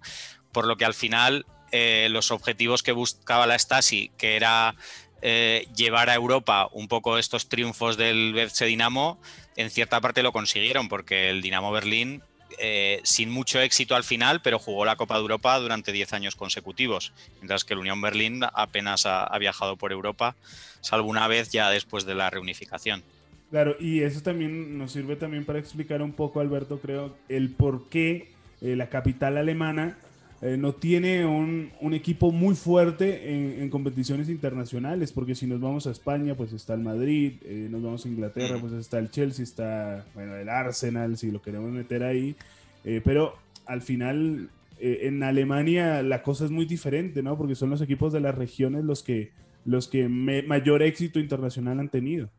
[0.51, 4.73] por lo que al final eh, los objetivos que buscaba la Stasi, que era
[5.21, 9.21] eh, llevar a Europa un poco estos triunfos del BC Dinamo,
[9.55, 12.23] en cierta parte lo consiguieron, porque el Dinamo Berlín
[12.60, 16.36] eh, sin mucho éxito al final, pero jugó la Copa de Europa durante 10 años
[16.36, 20.36] consecutivos, mientras que el Unión Berlín apenas ha, viajado por Europa,
[20.82, 23.03] salvo una vez ya después de la reunificación.
[23.51, 27.89] Claro, y eso también nos sirve también para explicar un poco, Alberto, creo, el por
[27.89, 28.32] qué
[28.62, 29.97] eh, la capital alemana
[30.46, 35.91] eh, no tiene un, equipo muy fuerte en, competiciones internacionales, porque si nos vamos a
[35.91, 40.06] España, pues está el Madrid, eh, nos vamos a Inglaterra, pues está el Chelsea, está
[40.14, 42.36] bueno, el Arsenal, si lo queremos meter ahí,
[42.84, 47.36] eh, pero al final en Alemania la cosa es muy diferente, ¿no?
[47.39, 49.32] Porque son los equipos de las regiones los que,
[49.66, 52.30] los que mayor éxito internacional han tenido.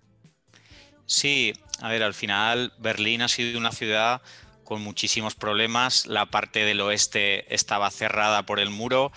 [1.06, 4.22] Sí, a ver, al final Berlín ha sido una ciudad
[4.66, 6.04] con muchísimos problemas.
[6.04, 9.12] La parte del oeste estaba cerrada por el muro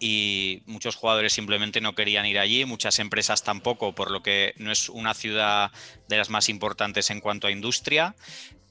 [0.00, 4.72] y muchos jugadores simplemente no querían ir allí, muchas empresas tampoco, por lo que no
[4.72, 5.70] es una ciudad
[6.08, 8.16] de las más importantes en cuanto a industria.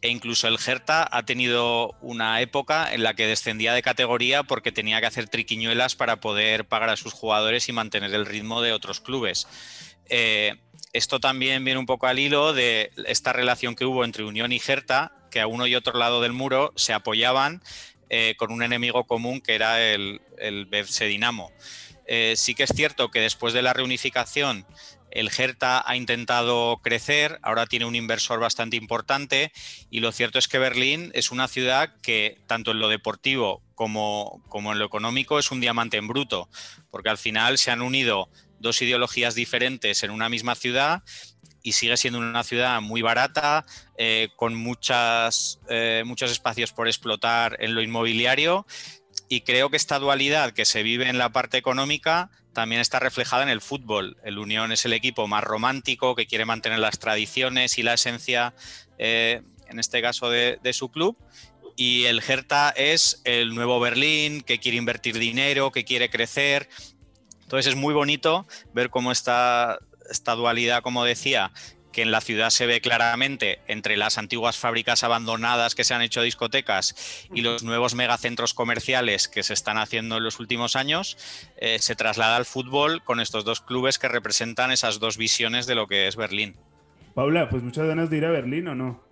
[0.02, 4.72] E incluso el Hertha ha tenido una época en la que descendía de categoría porque
[4.72, 8.74] tenía que hacer triquiñuelas para poder pagar a sus jugadores y mantener el ritmo de
[8.74, 9.48] otros clubes.
[10.10, 10.56] Eh,
[10.92, 14.60] esto también viene un poco al hilo de esta relación que hubo entre Unión y
[14.60, 17.64] Hertha, que a uno y otro lado del muro se apoyaban
[18.10, 20.68] eh, con un enemigo común que era el, el
[21.00, 21.52] Dinamo.
[22.06, 24.66] Eh, sí que es cierto que después de la reunificación
[25.12, 29.52] el Hertha ha intentado crecer, ahora tiene un inversor bastante importante
[29.90, 34.42] y lo cierto es que Berlín es una ciudad que tanto en lo deportivo como,
[34.50, 36.50] como en lo económico es un diamante en bruto,
[36.90, 38.30] porque al final se han unido
[38.60, 41.04] dos ideologías diferentes en una misma ciudad
[41.64, 43.66] y sigue siendo una ciudad muy barata,
[43.98, 48.66] eh, con muchas, eh, muchos espacios por explotar en lo inmobiliario.
[49.28, 53.44] Y creo que esta dualidad que se vive en la parte económica también está reflejada
[53.44, 54.18] en el fútbol.
[54.24, 58.54] El Unión es el equipo más romántico que quiere mantener las tradiciones y la esencia,
[58.98, 61.18] eh, en este caso, de, su club.
[61.78, 66.68] Y el Hertha es el nuevo Berlín que quiere invertir dinero, que quiere crecer.
[67.44, 69.80] Entonces es muy bonito ver cómo está
[70.12, 71.52] esta dualidad, como decía,
[71.92, 76.02] que en la ciudad se ve claramente entre las antiguas fábricas abandonadas que se han
[76.02, 81.18] hecho discotecas y los nuevos megacentros comerciales que se están haciendo en los últimos años,
[81.58, 85.76] eh, se traslada al fútbol con estos dos clubes que representan esas dos visiones de
[85.76, 86.56] lo que es Berlín.
[87.14, 89.04] Paula, pues muchas ganas de ir a Berlín o no?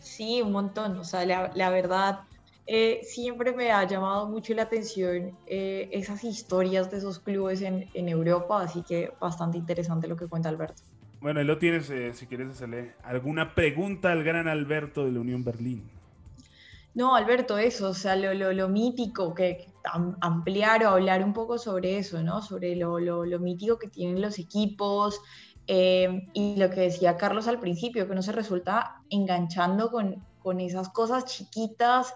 [0.00, 0.96] Sí, un montón.
[0.98, 2.20] O sea, la verdad,
[2.70, 7.88] eh, siempre me ha llamado mucho la atención eh, esas historias de esos clubes en,
[7.94, 10.82] en, Europa, así que bastante interesante lo que cuenta Alberto.
[11.22, 15.20] Bueno, ahí lo tienes, eh, si quieres hacerle alguna pregunta al gran Alberto de la
[15.20, 15.82] Unión Berlín.
[16.92, 19.66] No, Alberto, eso, o sea, lo, lo, lo mítico, que
[20.20, 22.42] ampliar o hablar un poco sobre eso, ¿no?
[22.42, 25.22] Sobre lo, lo mítico que tienen los equipos,
[25.66, 30.88] y lo que decía Carlos al principio, que no se resulta enganchando con, con esas
[30.88, 32.14] cosas chiquitas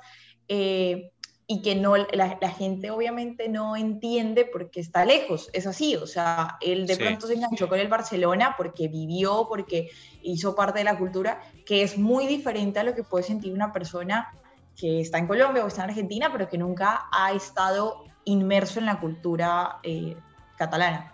[0.48, 1.12] eh,
[1.46, 6.56] y que no, la, gente obviamente no entiende porque está lejos, es así, o sea,
[6.60, 9.90] él de pronto se enganchó con el Barcelona porque vivió, porque
[10.22, 13.72] hizo parte de la cultura, que es muy diferente a lo que puede sentir una
[13.72, 14.32] persona
[14.76, 18.86] que está en Colombia o está en Argentina, pero que nunca ha estado inmerso en
[18.86, 20.16] la cultura eh,
[20.56, 21.11] catalana.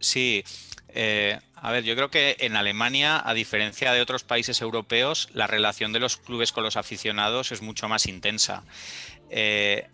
[0.00, 0.44] Sí,
[0.88, 5.46] eh, a ver, yo creo que en Alemania, a diferencia de otros países europeos, la
[5.46, 8.62] relación de los clubes con los aficionados es mucho más intensa.
[9.30, 9.86] Eh,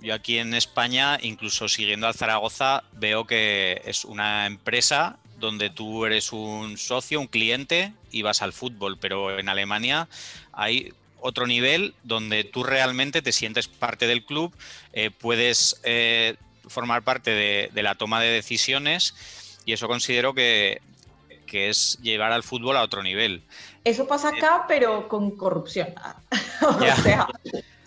[0.00, 6.04] yo aquí en España, incluso siguiendo al Zaragoza, veo que es una empresa donde tú
[6.04, 10.08] eres un socio, un cliente y vas al fútbol, pero en Alemania
[10.52, 14.54] hay otro nivel donde tú realmente te sientes parte del club,
[14.92, 15.80] eh, puedes
[16.68, 17.30] formar parte
[17.72, 19.14] de la toma de decisiones
[19.64, 20.80] y eso considero que
[21.52, 23.42] que es llevar al fútbol a otro nivel.
[23.84, 25.88] Eso pasa acá, pero con corrupción.
[26.62, 27.28] o sea,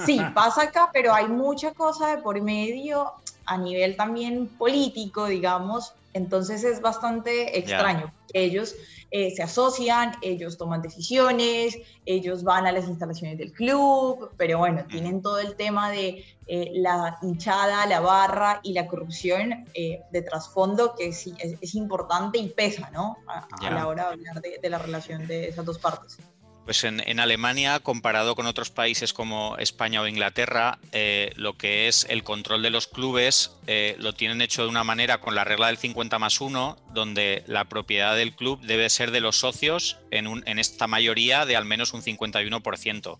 [0.05, 3.11] sí, pasa acá, pero hay mucha cosa de por medio
[3.47, 8.13] a nivel también político, digamos, entonces es bastante extraño.
[8.34, 8.76] Ellos
[9.18, 14.84] eh, se asocian, ellos toman decisiones, ellos van a las instalaciones del club, pero bueno,
[14.89, 20.22] tienen todo el tema de eh, la hinchada, la barra y la corrupción eh, de
[20.22, 23.16] trasfondo que sí, es, importante y pesa, ¿no?
[23.26, 26.18] A, la hora de hablar de la relación de esas dos partes.
[26.66, 32.07] Pues en, Alemania, comparado con otros países como España o Inglaterra, eh, lo que es
[32.09, 35.68] el control de los clubes eh, lo tienen hecho de una manera con la regla
[35.68, 40.43] del 50 más 1, donde la propiedad del club debe ser de los socios en,
[40.47, 43.20] en esta mayoría de al menos un 51%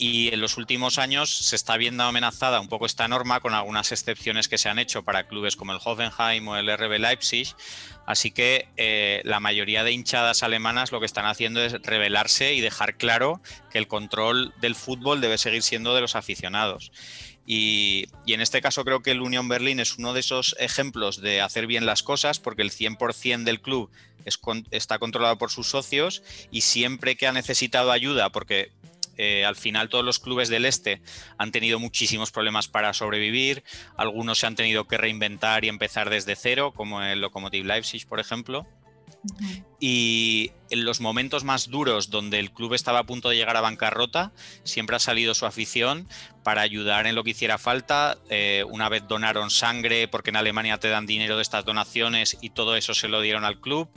[0.00, 3.92] y en los últimos años se está viendo amenazada un poco esta norma con algunas
[3.92, 7.54] excepciones que se han hecho para clubes como el Hoffenheim o el RB Leipzig.
[8.06, 12.62] Así que eh, la mayoría de hinchadas alemanas lo que están haciendo es rebelarse y
[12.62, 16.92] dejar claro que el control del fútbol debe seguir siendo de los aficionados.
[17.44, 21.42] Y, en este caso creo que el Union Berlin es uno de esos ejemplos de
[21.42, 23.90] hacer bien las cosas porque el 100% del club
[24.70, 28.70] está controlado por sus socios y siempre que ha necesitado ayuda, porque
[29.22, 31.02] eh, al final todos los clubes del este
[31.36, 33.62] han tenido muchísimos problemas para sobrevivir,
[33.98, 38.18] algunos se han tenido que reinventar y empezar desde cero, como el Lokomotiv Leipzig, por
[38.18, 38.66] ejemplo.
[39.78, 43.60] Y en los momentos más duros donde el club estaba a punto de llegar a
[43.60, 44.32] bancarrota,
[44.64, 46.08] siempre ha salido su afición
[46.42, 48.16] para ayudar en lo que hiciera falta.
[48.30, 52.50] Eh, una vez donaron sangre porque en Alemania te dan dinero de estas donaciones y
[52.50, 53.90] todo eso se lo dieron al club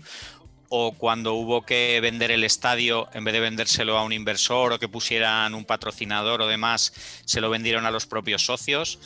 [0.76, 4.80] o cuando hubo que vender el estadio, en vez de vendérselo a un inversor o
[4.80, 8.98] que pusieran un patrocinador o demás, se lo vendieron a los propios socios.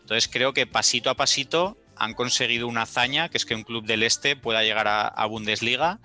[0.00, 3.86] Entonces creo que pasito a pasito han conseguido una hazaña, que es que un club
[3.86, 6.00] del Este pueda llegar a, Bundesliga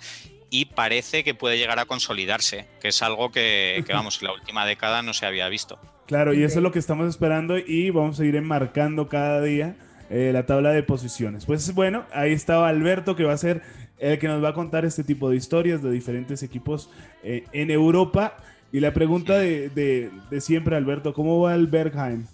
[0.51, 4.67] y parece que puede llegar a consolidarse, que es algo que, vamos, en la última
[4.67, 5.79] década no se había visto.
[6.05, 9.77] Claro, y eso es lo que estamos esperando y vamos a ir enmarcando cada día
[10.11, 11.47] eh, la tabla de posiciones.
[11.47, 14.85] Pues bueno, ahí estaba Alberto que va a ser el que nos va a contar
[14.85, 16.89] este tipo de historias de diferentes equipos
[17.23, 18.37] eh, en Europa.
[18.71, 22.27] Y la pregunta de, siempre, Alberto, ¿cómo va el Bergheim?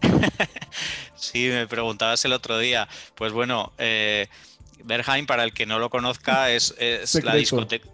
[1.16, 2.88] sí, me preguntabas el otro día.
[3.14, 4.28] Pues bueno, eh,
[4.84, 6.74] Bergheim, para el que no lo conozca, es,
[7.22, 7.88] la discoteca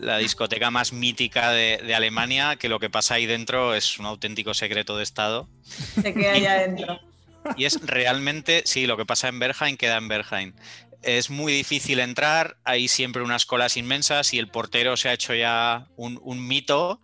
[0.00, 4.54] la discoteca más mítica de, Alemania, que lo que pasa ahí dentro es un auténtico
[4.54, 5.46] secreto de Estado.
[5.62, 7.00] Se queda ahí adentro.
[7.56, 10.52] Y es realmente, sí, lo que pasa en Bergheim queda en Bergheim
[11.02, 15.34] es muy difícil entrar, hay siempre unas colas inmensas y el portero se ha hecho
[15.34, 17.00] ya un, mito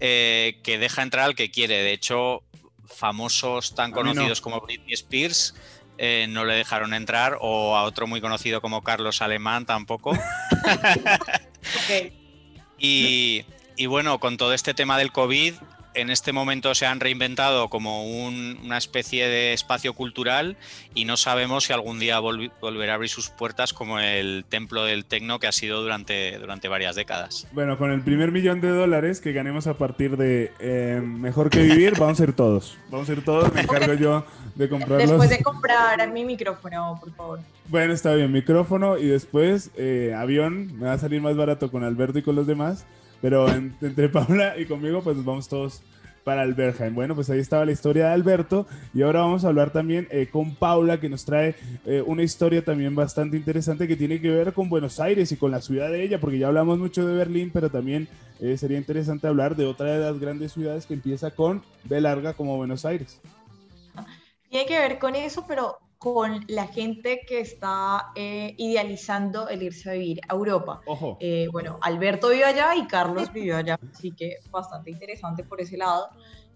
[0.00, 1.82] eh, que deja entrar al que quiere.
[1.82, 2.42] De hecho,
[2.86, 5.54] famosos tan conocidos como Britney Spears
[5.98, 10.12] eh, no le dejaron entrar o a otro muy conocido como Carlos Alemán tampoco.
[12.78, 13.44] y,
[13.76, 15.54] y bueno, con todo este tema del COVID,
[16.00, 20.56] en este momento se han reinventado como una especie de espacio cultural
[20.94, 25.04] y no sabemos si algún día volverá a abrir sus puertas como el templo del
[25.04, 27.46] tecno que ha sido durante, durante varias décadas.
[27.52, 31.62] Bueno, con el primer millón de dólares que ganemos a partir de eh, Mejor que
[31.62, 32.78] Vivir, vamos a ir todos.
[32.90, 34.24] Vamos a ir todos, me encargo yo
[34.54, 35.08] de comprarlos.
[35.08, 37.40] Después de comprar mi micrófono, por favor.
[37.66, 40.78] Bueno, está bien, micrófono y después eh, avión.
[40.78, 42.86] Me va a salir más barato con Alberto y con los demás.
[43.20, 45.82] Pero entre Paula y conmigo, pues nos vamos todos
[46.28, 46.54] para el
[46.92, 48.66] Bueno, pues ahí estaba la historia de Alberto.
[48.92, 51.54] Y ahora vamos a hablar también eh, con Paula, que nos trae
[51.86, 55.50] eh, una historia también bastante interesante que tiene que ver con Buenos Aires y con
[55.50, 58.08] la ciudad de ella, porque ya hablamos mucho de Berlín, pero también
[58.40, 62.34] eh, sería interesante hablar de otra de las grandes ciudades que empieza con B larga
[62.34, 63.22] como Buenos Aires.
[64.50, 69.90] Tiene que ver con eso, pero con la gente que está eh, idealizando el irse
[69.90, 70.80] a vivir a Europa.
[71.18, 75.76] Eh, bueno, Alberto vive allá y Carlos vivió allá, así que bastante interesante por ese
[75.76, 76.08] lado.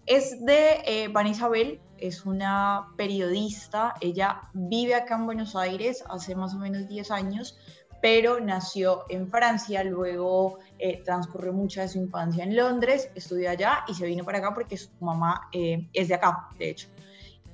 [0.05, 6.35] Es de eh, Vanessa Bell, es una periodista, ella vive acá en Buenos Aires hace
[6.35, 7.57] más o menos 10 años,
[8.01, 13.85] pero nació en Francia, luego eh, transcurrió mucha de su infancia en Londres, estudió allá
[13.87, 16.89] y se vino para acá porque su mamá eh, es de acá, de hecho.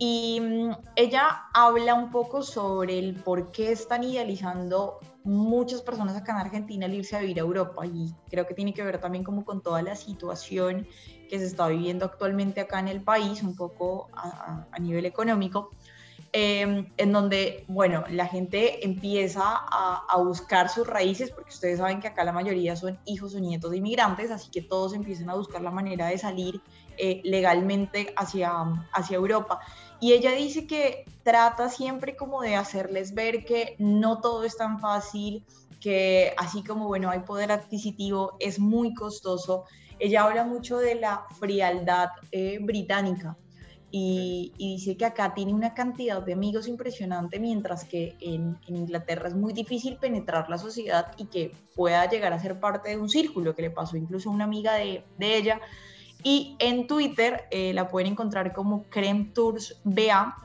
[0.02, 6.32] Y mm, ella habla un poco sobre el por qué están idealizando muchas personas acá
[6.32, 9.26] en Argentina al irse a vivir a Europa y creo que tiene que ver también
[9.26, 10.88] como con toda la situación
[11.30, 15.72] que se está viviendo actualmente acá en el país, un poco a, nivel económico,
[16.32, 22.00] em, en donde, bueno, la gente empieza a, a, buscar sus raíces, porque ustedes saben
[22.00, 25.36] que acá la mayoría son hijos o nietos de inmigrantes, así que todos empiezan a
[25.36, 26.62] buscar la manera de salir
[27.02, 28.52] eh, legalmente hacia,
[28.92, 29.62] hacia Europa.
[30.00, 34.80] Y ella dice que trata siempre como de hacerles ver que no todo es tan
[34.80, 35.44] fácil,
[35.80, 39.66] que así como, bueno, hay poder adquisitivo, es muy costoso.
[40.00, 43.38] Ella habla mucho de la frialdad eh, británica
[43.92, 49.36] y, dice que acá tiene una cantidad de amigos impresionante, mientras que en, Inglaterra es
[49.36, 53.56] muy difícil penetrar la sociedad y que pueda llegar a ser parte de un círculo,
[53.56, 55.60] que le pasó incluso a una amiga de, de ella
[56.24, 60.36] y en Twitter eh, la pueden encontrar como Creme Tours BA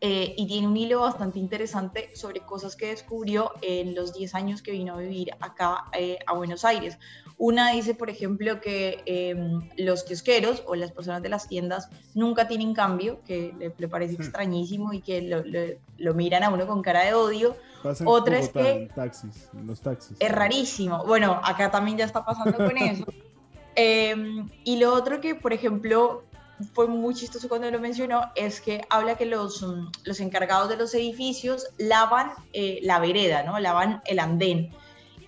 [0.00, 4.62] eh, y tiene un hilo bastante interesante sobre cosas que descubrió en los 10 años
[4.62, 6.98] que vino a vivir acá eh, a Buenos Aires.
[7.36, 12.46] Una dice, por ejemplo, que em, los kiosqueros o las personas de las tiendas nunca
[12.46, 14.22] tienen cambio, que le, parece hmm.
[14.22, 17.56] extrañísimo y que lo, miran a uno con cara de odio.
[18.04, 18.88] Otra es que...
[18.94, 20.16] Taxis, los taxis.
[20.18, 21.04] Es rarísimo.
[21.06, 23.04] Bueno, acá también ya está pasando con eso.
[23.74, 26.24] Em, y lo otro que, por ejemplo,
[26.72, 30.76] fue muy chistoso cuando lo mencionó, es que habla que los, mm, los encargados de
[30.76, 33.58] los edificios lavan eh, la vereda, ¿no?
[33.60, 34.70] Lavan el andén.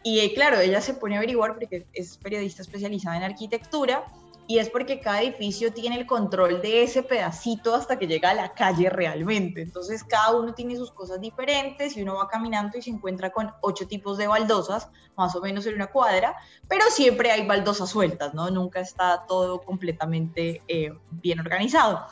[0.03, 4.05] Y eh, claro, ella se pone a averiguar porque es periodista especializada en arquitectura
[4.51, 8.35] y es porque cada edificio tiene el control de ese pedacito hasta que llega a
[8.35, 9.63] la calle realmente.
[9.63, 13.53] Entonces cada uno tiene sus cosas diferentes y uno va caminando y se encuentra con
[13.61, 16.35] ocho tipos de baldosas, más o menos en una cuadra,
[16.69, 18.51] pero siempre hay baldosas sueltas, ¿no?
[18.51, 22.05] Nunca está todo completamente eh, bien organizado.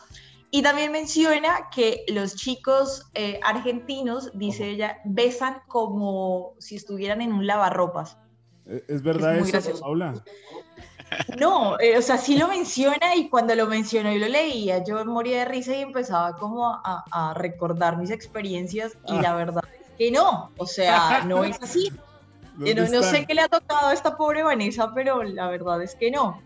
[0.53, 7.33] Y también menciona que los chicos eh, argentinos, dice ella, besan como si estuvieran en
[7.33, 8.17] un lavarropas.
[8.65, 10.23] ¿Es verdad eso, Paula?
[11.39, 15.05] No, eh, o sea, sí lo menciona y cuando lo mencionó y lo leía, yo
[15.05, 19.37] moría de risa y empezaba como a, recordar mis experiencias y la ah.
[19.37, 21.91] verdad es que no, o sea, no es así.
[22.59, 25.95] No, no, sé qué le ha tocado a esta pobre Vanessa, pero la verdad es
[25.95, 26.43] que no.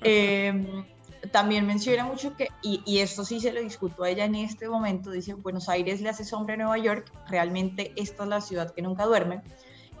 [0.00, 0.84] Em,
[1.32, 5.10] también menciona mucho que, y, esto sí se lo discuto a ella en este momento,
[5.10, 8.82] dice, Buenos Aires le hace sombra a Nueva York, realmente esta es la ciudad que
[8.82, 9.42] nunca duerme.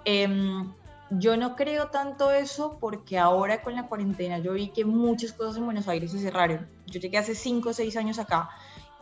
[0.04, 0.28] Eh,
[1.10, 5.56] yo no creo tanto eso porque ahora con la cuarentena yo vi que muchas cosas
[5.56, 6.66] en Buenos Aires se cerraron.
[6.86, 8.50] Yo llegué hace 5 o 6 años acá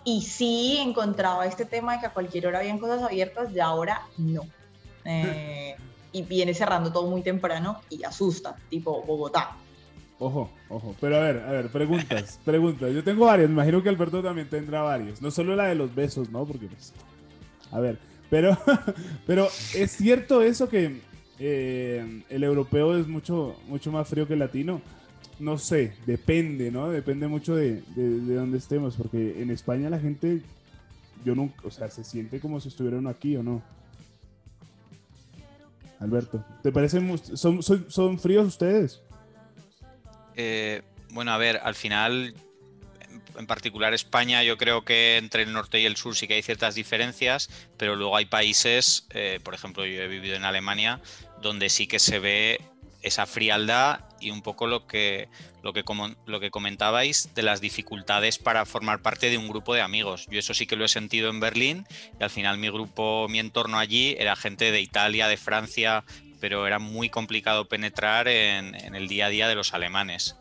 [0.05, 4.02] y sí encontraba este tema de que a cualquier hora habían cosas abiertas y ahora
[4.18, 4.42] no.
[5.05, 5.76] Eh,
[6.12, 9.57] y viene cerrando todo muy temprano y asusta, tipo Bogotá.
[10.18, 10.94] Ojo, ojo.
[11.00, 12.92] Pero a ver, a ver, preguntas, preguntas.
[12.92, 15.20] Yo tengo varias, imagino que Alberto también tendrá varias.
[15.20, 16.44] No solo la de los besos, ¿no?
[16.44, 16.92] Porque pues...
[17.72, 17.98] A ver,
[18.30, 18.57] pero,
[19.26, 21.00] pero es cierto eso que
[21.39, 24.80] eh, el europeo es mucho, mucho más frío que el latino.
[25.39, 26.91] No sé, depende, ¿no?
[26.91, 30.43] Depende mucho de, de, dónde estemos, porque en España la gente,
[31.24, 33.62] yo nunca, o sea, se siente como si estuvieran aquí o no.
[35.99, 39.01] Alberto, ¿te parecen, son, son, fríos ustedes?
[40.37, 40.82] Eh,
[41.12, 42.35] bueno, a ver, al final
[43.37, 46.43] en particular España, yo creo que entre el norte y el sur sí que hay
[46.43, 51.01] ciertas diferencias, pero luego hay países, eh, por ejemplo, yo he vivido en Alemania,
[51.41, 52.61] donde sí que se ve
[53.03, 55.28] esa frialdad y un poco lo que,
[55.62, 55.85] lo que,
[56.26, 60.26] lo que comentabais de las dificultades para formar parte de un grupo de amigos.
[60.30, 61.87] Yo eso sí que lo he sentido en Berlín
[62.18, 66.05] y al final mi grupo, mi entorno allí era gente de Italia, de Francia,
[66.41, 70.37] pero era muy complicado penetrar en, en el día a día de los alemanes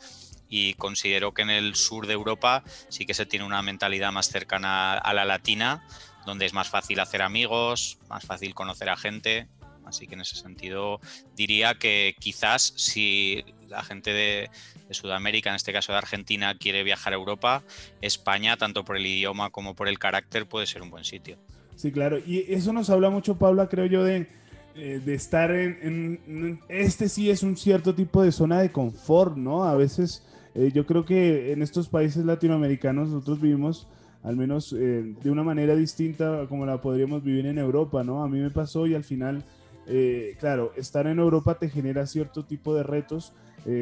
[0.55, 4.27] y considero que en el sur de Europa sí que se tiene una mentalidad más
[4.29, 5.83] cercana a la latina,
[6.27, 9.47] donde es más fácil hacer amigos, más fácil conocer a gente.
[9.83, 11.01] Así que en ese sentido
[11.35, 14.51] diría que quizás si la gente de,
[14.91, 17.63] Sudamérica, en este caso de Argentina, quiere viajar a Europa,
[18.01, 21.39] España, tanto por el idioma como por el carácter, puede ser un buen sitio.
[21.75, 22.19] Sí, claro.
[22.19, 24.27] Y eso nos habla mucho, Paula, creo yo, de,
[24.75, 29.35] eh, de estar en, en, Este sí es un cierto tipo de zona de confort,
[29.35, 29.63] ¿no?
[29.63, 30.21] A veces
[30.55, 33.87] eh, yo creo que en estos países latinoamericanos nosotros vivimos
[34.23, 38.23] al menos eh, de una manera distinta como la podríamos vivir en Europa, ¿no?
[38.23, 39.43] A mí me pasó y al final,
[39.85, 43.33] eh, claro, estar en Europa te genera cierto tipo de retos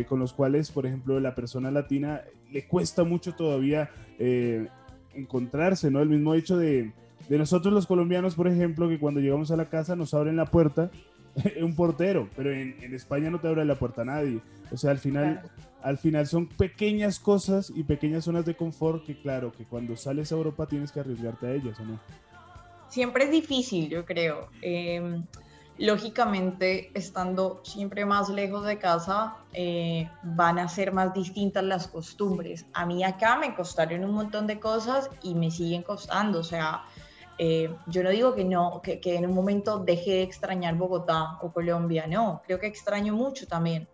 [0.07, 4.67] con los cuales, por ejemplo, la persona latina le cuesta mucho todavía eh,
[5.15, 6.01] encontrarse, ¿no?
[6.01, 6.91] El mismo hecho de,
[7.27, 10.45] de nosotros los colombianos, por ejemplo, que cuando llegamos a la casa nos abren la
[10.45, 10.91] puerta
[11.61, 14.41] un portero, pero en, en, España no te abre la puerta nadie.
[14.71, 15.41] O sea, al final,
[15.83, 20.31] al final son pequeñas cosas y pequeñas zonas de confort que, claro, que cuando sales
[20.31, 21.99] a Europa tienes que arriesgarte a ellas, ¿o no?
[22.87, 24.49] Siempre es difícil, yo creo.
[24.61, 25.21] Eh,
[25.77, 32.65] lógicamente, estando siempre más lejos de casa, eh, van a ser más distintas las costumbres.
[32.73, 36.39] A mí acá me costaron un montón de cosas y me siguen costando.
[36.39, 36.83] O sea,
[37.37, 41.39] eh, yo no digo que no, que, que, en un momento deje de extrañar Bogotá
[41.41, 43.87] o Colombia, no, creo que extraño mucho también.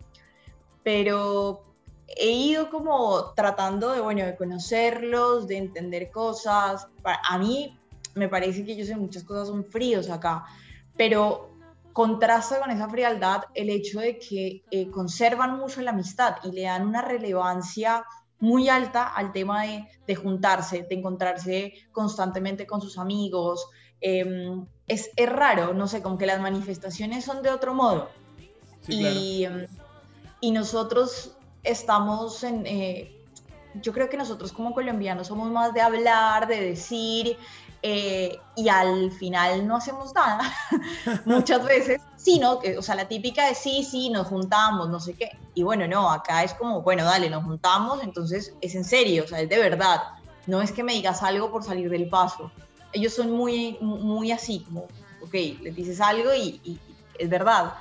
[0.83, 1.66] Pero
[2.07, 6.87] he ido como tratando de, bueno, de conocerlos, de entender cosas.
[7.03, 7.77] A mí
[8.15, 10.45] me parece que ellos en muchas cosas son fríos acá,
[10.95, 11.49] pero
[11.93, 16.63] contrasta con esa frialdad el hecho de que eh, conservan mucho la amistad y le
[16.63, 18.05] dan una relevancia
[18.39, 23.67] muy alta al tema de, de juntarse, de encontrarse constantemente con sus amigos.
[23.99, 28.09] Eh, es, es, raro, no sé, como que las manifestaciones son de otro modo.
[28.81, 29.65] Sí, y, claro.
[30.39, 31.36] y, nosotros
[31.67, 32.65] estamos en...
[32.65, 33.13] Eh,
[33.81, 37.37] yo creo que nosotros como colombianos somos más de hablar, de decir,
[37.83, 40.51] eh, y al final no hacemos nada.
[41.25, 42.59] Muchas veces, sí, ¿no?
[42.77, 45.37] O sea, la típica de sí, sí, nos juntamos, no sé qué.
[45.53, 49.27] Y bueno, no, acá es como, bueno, dale, nos juntamos, entonces es en serio, o
[49.27, 50.01] sea, es de verdad.
[50.47, 52.51] No es que me digas algo por salir del paso.
[52.93, 54.87] Ellos son muy, muy así, como,
[55.21, 56.79] ok, les dices algo y, y
[57.19, 57.73] es verdad.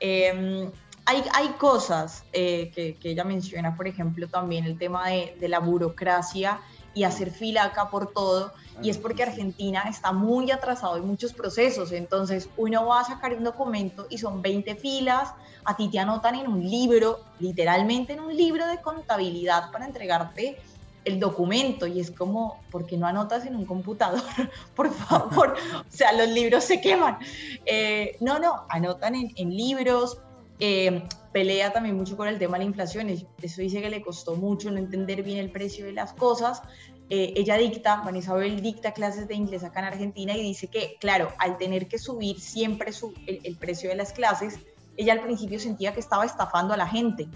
[0.00, 0.70] Eh,
[1.06, 5.48] hay, hay, cosas eh, que, que, ella menciona, por ejemplo, también el tema de, de
[5.48, 6.60] la burocracia
[6.94, 8.52] y hacer fila acá por todo
[8.82, 11.92] y es porque Argentina está muy atrasado en muchos procesos.
[11.92, 15.32] Entonces, uno va a sacar un documento y son 20 filas,
[15.64, 20.58] a ti te anotan en un libro, literalmente en un libro de contabilidad para entregarte
[21.04, 24.22] el documento y es como, ¿por qué no anotas en un computador?
[24.74, 27.18] Por favor, o sea, los libros se queman.
[27.66, 30.18] Eh, no, no, anotan en, en libros.
[30.60, 31.02] Eh,
[31.32, 34.70] pelea también mucho con el tema de la inflación, eso dice que le costó mucho
[34.70, 36.62] no entender bien el precio de las cosas,
[37.10, 40.96] eh, ella dicta, Juan Isabel dicta clases de inglés acá en Argentina y dice que,
[41.00, 44.58] claro, al tener que subir siempre su, el, el, precio de las clases,
[44.96, 47.28] ella al principio sentía que estaba estafando a la gente.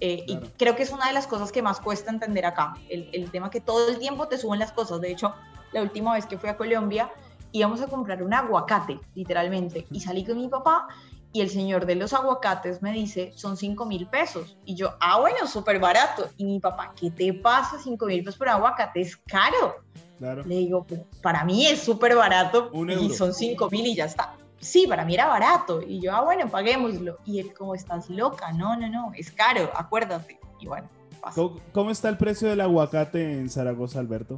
[0.00, 0.46] Eh, claro.
[0.46, 3.30] Y creo que es una de las cosas que más cuesta entender acá, el, el,
[3.30, 5.02] tema que todo el tiempo te suben las cosas.
[5.02, 5.34] De hecho,
[5.72, 7.10] la última vez que fui a Colombia,
[7.52, 10.88] íbamos a comprar un aguacate, literalmente, y salí con mi papá
[11.32, 14.56] y el señor de los aguacates me dice, son 5 mil pesos.
[14.64, 16.28] Y yo, ah, bueno, súper barato.
[16.36, 17.78] Y mi papá, ¿qué te pasa?
[17.82, 19.76] 5 mil pesos por aguacate es caro.
[20.18, 20.42] Claro.
[20.44, 23.14] Le digo, pues, para mí es súper barato Un y euro.
[23.14, 24.34] son 5 mil y ya está.
[24.58, 25.80] Sí, para mí era barato.
[25.82, 27.18] Y yo, ah, bueno, paguémoslo.
[27.24, 28.52] Y él, como estás loca?
[28.52, 30.38] No, no, no, es caro, acuérdate.
[30.58, 30.88] Y bueno,
[31.20, 31.36] pasa.
[31.36, 34.36] ¿Cómo, cómo está el precio del aguacate en Zaragoza, Alberto?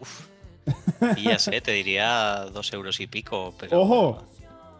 [0.00, 0.28] Uf.
[1.16, 3.80] Y ya sé, te diría dos euros y pico, pero...
[3.80, 4.22] ¡Ojo!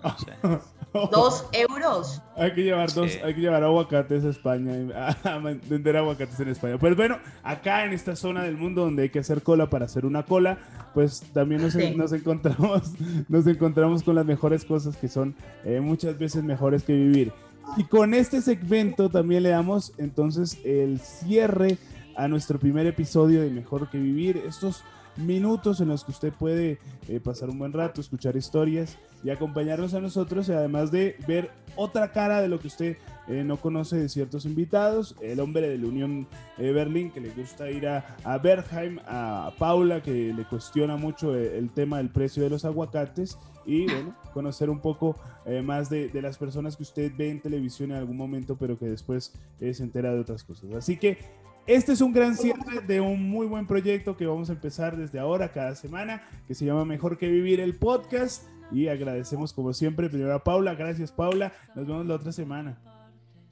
[0.02, 0.32] No sé.
[1.10, 2.20] Dos euros.
[2.36, 3.18] Hay que llevar dos, Sí.
[3.24, 4.72] hay que llevar aguacates a España,
[5.24, 6.76] a vender aguacates en España.
[6.78, 10.04] Pues bueno, acá en esta zona del mundo donde hay que hacer cola para hacer
[10.04, 10.58] una cola,
[10.92, 11.94] pues también nos, Sí.
[11.96, 12.92] nos encontramos,
[13.30, 15.34] nos encontramos con las mejores cosas que son
[15.64, 17.32] eh, muchas veces mejores que vivir.
[17.78, 21.78] Y con este segmento también le damos entonces el cierre
[22.16, 24.36] a nuestro primer episodio de Mejor que Vivir.
[24.46, 24.84] Estos
[25.16, 29.94] minutos en los que usted puede eh, pasar un buen rato, escuchar historias y acompañarnos
[29.94, 32.96] a nosotros, y además de ver otra cara de lo que usted
[33.28, 36.26] eh, no conoce de ciertos invitados, el hombre de la Unión
[36.58, 38.40] eh, Berlín que le gusta ir a, a
[39.06, 43.86] a Paula que le cuestiona mucho eh, el tema del precio de los aguacates y
[44.34, 45.16] conocer un poco
[45.62, 48.86] más de, de las personas que usted ve en televisión en algún momento, pero que
[48.86, 50.72] después se entera de otras cosas.
[50.74, 51.18] Así que
[51.66, 55.18] este es un gran cierre de un muy buen proyecto que vamos a empezar desde
[55.18, 58.48] ahora, cada semana, que se llama Mejor que Vivir el Podcast.
[58.72, 60.74] Y agradecemos como siempre primero a Paula.
[60.74, 61.52] Gracias Paula.
[61.74, 62.78] Nos vemos la otra semana.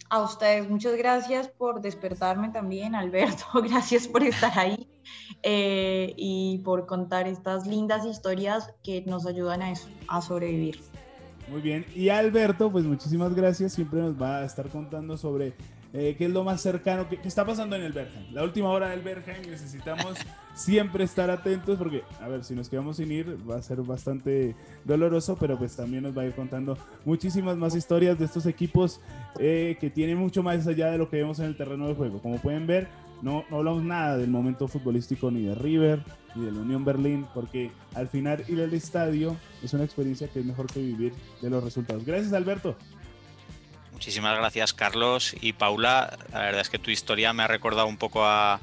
[0.08, 3.44] A ustedes, muchas gracias por despertarme también, Alberto.
[3.62, 4.88] Gracias por estar ahí
[5.44, 10.80] eh, y por contar estas lindas historias que nos ayudan a eso, a sobrevivir.
[11.48, 11.86] Muy bien.
[11.94, 13.72] Y Alberto, pues muchísimas gracias.
[13.72, 15.54] Siempre nos va a estar contando sobre
[15.92, 18.32] eh, qué es lo más cercano que, que está pasando en el Bergheim.
[18.32, 20.18] La última hora del Bergheim necesitamos
[20.54, 24.54] siempre estar atentos porque, a ver, si nos quedamos sin ir va a ser bastante
[24.84, 29.00] doloroso, pero pues también nos va a ir contando muchísimas más historias de estos equipos
[29.38, 32.20] eh, que tienen mucho más allá de lo que vemos en el terreno de juego.
[32.20, 32.86] Como pueden ver,
[33.22, 36.02] no, no hablamos nada del momento futbolístico ni de River
[36.34, 40.40] ni de la Unión Berlín, porque al final ir al estadio es una experiencia que
[40.40, 41.12] es mejor que vivir
[41.42, 42.04] de los resultados.
[42.04, 42.76] Gracias, Alberto.
[44.00, 46.16] Muchísimas gracias Carlos y Paula.
[46.32, 48.58] La verdad es que tu historia me ha recordado un poco a,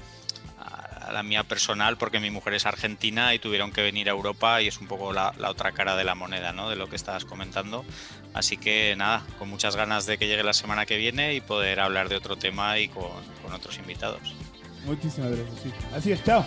[1.11, 4.67] la mía personal porque mi mujer es argentina y tuvieron que venir a Europa y
[4.67, 6.71] es un poco la, otra cara de la moneda, ¿no?
[6.71, 7.85] De lo que estabas comentando.
[8.33, 11.81] Así que nada, con muchas ganas de que llegue la semana que viene y poder
[11.81, 13.05] hablar de otro tema y con,
[13.53, 14.33] otros invitados.
[14.87, 15.93] Muchísimas gracias.
[15.93, 16.43] Así es, chao.